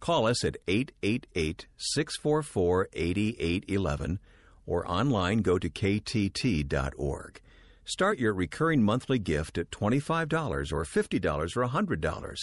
Call 0.00 0.26
us 0.26 0.44
at 0.44 0.56
888 0.68 1.66
644 1.76 2.88
8811 2.92 4.18
or 4.66 4.88
online 4.90 5.38
go 5.38 5.58
to 5.58 5.68
ktt.org. 5.68 7.40
Start 7.84 8.18
your 8.18 8.34
recurring 8.34 8.82
monthly 8.82 9.18
gift 9.18 9.58
at 9.58 9.70
$25 9.70 10.72
or 10.72 10.84
$50 10.84 11.56
or 11.56 11.66
$100. 11.66 12.36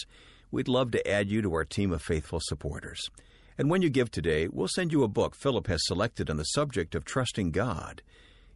We'd 0.50 0.68
love 0.68 0.90
to 0.90 1.10
add 1.10 1.30
you 1.30 1.40
to 1.42 1.54
our 1.54 1.64
team 1.64 1.92
of 1.92 2.02
faithful 2.02 2.40
supporters. 2.42 3.08
And 3.56 3.70
when 3.70 3.82
you 3.82 3.90
give 3.90 4.10
today, 4.10 4.48
we'll 4.48 4.68
send 4.68 4.92
you 4.92 5.02
a 5.02 5.08
book 5.08 5.34
Philip 5.34 5.66
has 5.66 5.80
selected 5.86 6.28
on 6.28 6.36
the 6.36 6.44
subject 6.44 6.94
of 6.94 7.04
trusting 7.04 7.52
God. 7.52 8.02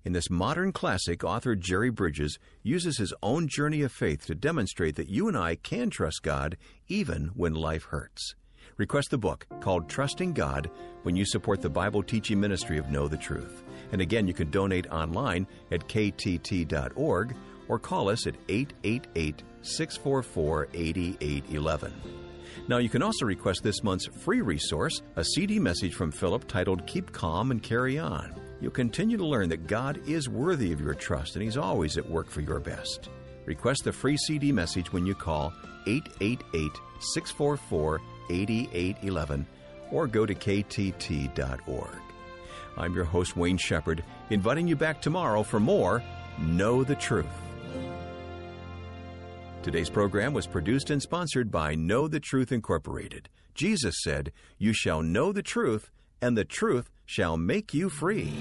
In 0.04 0.12
this 0.12 0.28
modern 0.28 0.70
classic, 0.70 1.24
author 1.24 1.56
Jerry 1.56 1.88
Bridges 1.88 2.38
uses 2.62 2.98
his 2.98 3.14
own 3.22 3.48
journey 3.48 3.80
of 3.80 3.90
faith 3.90 4.26
to 4.26 4.34
demonstrate 4.34 4.96
that 4.96 5.08
you 5.08 5.28
and 5.28 5.36
I 5.36 5.56
can 5.56 5.88
trust 5.88 6.22
God 6.22 6.58
even 6.88 7.30
when 7.34 7.54
life 7.54 7.84
hurts. 7.84 8.34
Request 8.76 9.10
the 9.10 9.18
book 9.18 9.46
called 9.60 9.88
Trusting 9.88 10.34
God 10.34 10.70
when 11.04 11.16
you 11.16 11.24
support 11.24 11.62
the 11.62 11.70
Bible 11.70 12.02
teaching 12.02 12.38
ministry 12.38 12.76
of 12.76 12.90
Know 12.90 13.08
the 13.08 13.16
Truth. 13.16 13.62
And 13.92 14.02
again, 14.02 14.28
you 14.28 14.34
can 14.34 14.50
donate 14.50 14.92
online 14.92 15.46
at 15.72 15.88
ktt.org 15.88 17.34
or 17.68 17.78
call 17.78 18.10
us 18.10 18.26
at 18.26 18.36
888 18.50 19.42
644 19.62 20.68
8811. 20.74 21.94
Now, 22.68 22.76
you 22.76 22.90
can 22.90 23.02
also 23.02 23.24
request 23.24 23.62
this 23.62 23.82
month's 23.82 24.06
free 24.06 24.42
resource, 24.42 25.00
a 25.16 25.24
CD 25.24 25.58
message 25.58 25.94
from 25.94 26.12
Philip 26.12 26.46
titled 26.46 26.86
Keep 26.86 27.12
Calm 27.12 27.50
and 27.50 27.62
Carry 27.62 27.98
On 27.98 28.34
you'll 28.60 28.70
continue 28.70 29.16
to 29.16 29.26
learn 29.26 29.48
that 29.50 29.66
God 29.66 30.00
is 30.06 30.28
worthy 30.28 30.72
of 30.72 30.80
your 30.80 30.94
trust 30.94 31.34
and 31.34 31.42
He's 31.42 31.56
always 31.56 31.96
at 31.98 32.08
work 32.08 32.30
for 32.30 32.40
your 32.40 32.60
best. 32.60 33.08
Request 33.44 33.84
the 33.84 33.92
free 33.92 34.16
CD 34.16 34.52
message 34.52 34.92
when 34.92 35.06
you 35.06 35.14
call 35.14 35.52
888 35.86 36.70
644 37.00 38.00
8811 38.30 39.46
or 39.90 40.06
go 40.06 40.26
to 40.26 40.34
ktt.org. 40.34 42.00
I'm 42.76 42.94
your 42.94 43.04
host, 43.04 43.36
Wayne 43.36 43.58
Shepherd, 43.58 44.02
inviting 44.30 44.66
you 44.66 44.76
back 44.76 45.00
tomorrow 45.00 45.42
for 45.42 45.60
more 45.60 46.02
Know 46.40 46.82
the 46.82 46.96
Truth. 46.96 47.26
Today's 49.62 49.88
program 49.88 50.34
was 50.34 50.46
produced 50.46 50.90
and 50.90 51.00
sponsored 51.00 51.50
by 51.50 51.74
Know 51.74 52.08
the 52.08 52.20
Truth 52.20 52.52
Incorporated. 52.52 53.28
Jesus 53.54 53.94
said, 54.02 54.32
You 54.58 54.72
shall 54.72 55.02
know 55.02 55.32
the 55.32 55.42
truth, 55.42 55.90
and 56.20 56.36
the 56.36 56.44
truth 56.44 56.90
shall 57.04 57.36
make 57.36 57.74
you 57.74 57.88
free. 57.88 58.32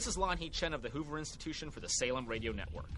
This 0.00 0.06
is 0.06 0.16
Lanhee 0.16 0.50
Chen 0.50 0.72
of 0.72 0.80
the 0.80 0.88
Hoover 0.88 1.18
Institution 1.18 1.70
for 1.70 1.80
the 1.80 1.88
Salem 1.90 2.24
Radio 2.24 2.52
Network. 2.52 2.88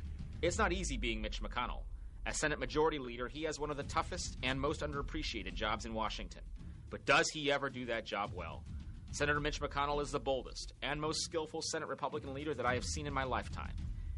It's 0.41 0.57
not 0.57 0.73
easy 0.73 0.97
being 0.97 1.21
Mitch 1.21 1.43
McConnell. 1.43 1.83
As 2.27 2.37
Senate 2.37 2.61
Majority 2.61 3.01
Leader, 3.01 3.27
he 3.27 3.43
has 3.43 3.59
one 3.59 3.73
of 3.73 3.77
the 3.77 3.83
toughest 3.83 4.39
and 4.45 4.61
most 4.61 4.83
underappreciated 4.83 5.55
jobs 5.55 5.85
in 5.85 5.95
Washington. 5.95 6.43
But 6.91 7.05
does 7.05 7.29
he 7.29 7.51
ever 7.51 7.71
do 7.71 7.87
that 7.87 8.07
job 8.07 8.31
well? 8.33 8.63
Senator 9.11 9.41
Mitch 9.41 9.61
McConnell 9.61 10.01
is 10.01 10.13
the 10.13 10.21
boldest 10.21 10.75
and 10.81 11.01
most 11.01 11.25
skillful 11.25 11.61
Senate 11.61 11.89
Republican 11.89 12.35
leader 12.35 12.55
that 12.55 12.67
I 12.67 12.75
have 12.75 12.85
seen 12.85 13.09
in 13.09 13.13
my 13.13 13.25
lifetime. 13.25 13.75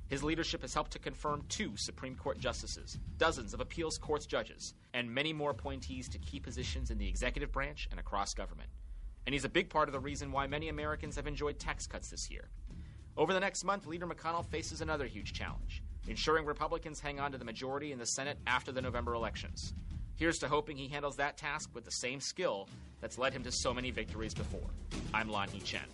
His 0.09 0.23
leadership 0.23 0.61
has 0.61 0.75
helped 0.75 0.91
to 0.91 0.99
confirm 0.99 1.47
two 1.49 1.73
Supreme 1.79 2.17
Court 2.17 2.39
justices, 2.39 2.99
dozens 3.17 3.55
of 3.55 3.61
appeals 3.61 3.97
courts 3.97 4.27
judges, 4.27 4.75
and 4.93 5.11
many 5.11 5.33
more 5.33 5.53
appointees 5.53 6.07
to 6.11 6.19
key 6.19 6.39
positions 6.39 6.91
in 6.91 6.99
the 6.99 7.09
executive 7.09 7.51
branch 7.51 7.89
and 7.91 7.99
across 7.99 8.35
government. 8.35 8.69
And 9.25 9.33
he's 9.33 9.47
a 9.47 9.49
big 9.49 9.71
part 9.71 9.89
of 9.89 9.95
the 9.95 10.01
reason 10.01 10.33
why 10.33 10.47
many 10.47 10.69
Americans 10.69 11.17
have 11.17 11.27
enjoyed 11.27 11.59
tax 11.59 11.87
cuts 11.87 12.11
this 12.11 12.31
year. 12.31 12.51
Over 13.17 13.33
the 13.33 13.41
next 13.41 13.65
month, 13.65 13.87
Leader 13.87 14.07
McConnell 14.07 14.45
faces 14.45 14.81
another 14.81 15.07
huge 15.07 15.33
challenge 15.33 15.83
ensuring 16.07 16.45
Republicans 16.45 17.01
hang 17.01 17.19
on 17.19 17.33
to 17.33 17.39
the 17.39 17.45
majority 17.45 17.91
in 17.93 17.99
the 17.99 18.05
Senate 18.05 18.39
after 18.47 18.73
the 18.73 18.83
November 18.83 19.15
elections. 19.15 19.73
Here's 20.17 20.39
to 20.39 20.49
hoping 20.49 20.77
he 20.77 20.89
handles 20.89 21.17
that 21.17 21.37
task 21.37 21.71
with 21.73 21.85
the 21.85 21.91
same 21.91 22.21
skill 22.21 22.69
that's 23.01 23.19
led 23.19 23.33
him 23.33 23.43
to 23.45 23.51
so 23.51 23.73
many 23.73 23.91
victories 23.91 24.35
before. 24.35 24.69
I'm 25.13 25.29
Lanhee 25.29 25.65
Chen. 25.65 25.87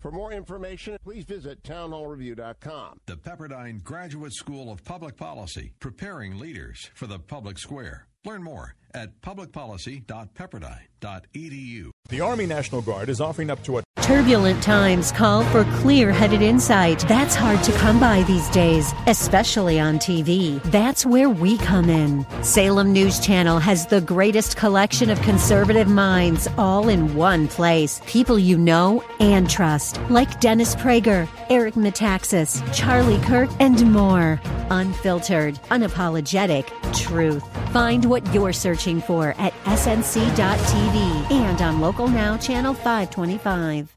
For 0.00 0.10
more 0.10 0.32
information, 0.32 0.96
please 1.02 1.24
visit 1.24 1.62
townhallreview.com. 1.62 3.00
The 3.06 3.16
Pepperdine 3.16 3.82
Graduate 3.82 4.32
School 4.32 4.72
of 4.72 4.84
Public 4.84 5.16
Policy, 5.16 5.72
preparing 5.80 6.38
leaders 6.38 6.90
for 6.94 7.06
the 7.06 7.18
public 7.18 7.58
square. 7.58 8.06
Learn 8.24 8.42
more 8.42 8.74
at 8.94 9.20
publicpolicy.pepperdine.edu. 9.20 11.90
The 12.08 12.20
Army 12.20 12.46
National 12.46 12.80
Guard 12.80 13.08
is 13.08 13.20
offering 13.20 13.50
up 13.50 13.64
to 13.64 13.78
a 13.78 13.82
Turbulent 14.08 14.62
times 14.62 15.12
call 15.12 15.44
for 15.44 15.64
clear 15.80 16.10
headed 16.10 16.40
insight. 16.40 17.06
That's 17.08 17.34
hard 17.34 17.62
to 17.64 17.72
come 17.72 18.00
by 18.00 18.22
these 18.22 18.48
days, 18.48 18.94
especially 19.06 19.78
on 19.78 19.98
TV. 19.98 20.62
That's 20.70 21.04
where 21.04 21.28
we 21.28 21.58
come 21.58 21.90
in. 21.90 22.24
Salem 22.42 22.90
News 22.90 23.20
Channel 23.20 23.58
has 23.58 23.86
the 23.86 24.00
greatest 24.00 24.56
collection 24.56 25.10
of 25.10 25.20
conservative 25.20 25.88
minds 25.88 26.48
all 26.56 26.88
in 26.88 27.14
one 27.16 27.48
place. 27.48 28.00
People 28.06 28.38
you 28.38 28.56
know 28.56 29.04
and 29.20 29.50
trust, 29.50 30.00
like 30.08 30.40
Dennis 30.40 30.74
Prager, 30.74 31.28
Eric 31.50 31.74
Metaxas, 31.74 32.62
Charlie 32.74 33.18
Kirk, 33.18 33.50
and 33.60 33.92
more. 33.92 34.40
Unfiltered, 34.70 35.56
unapologetic 35.64 36.66
truth. 36.94 37.44
Find 37.72 38.06
what 38.06 38.32
you're 38.32 38.54
searching 38.78 39.00
for 39.00 39.34
at 39.38 39.52
snc.tv 39.64 41.32
and 41.32 41.60
on 41.62 41.80
Local 41.80 42.06
Now 42.06 42.36
Channel 42.36 42.74
525. 42.74 43.92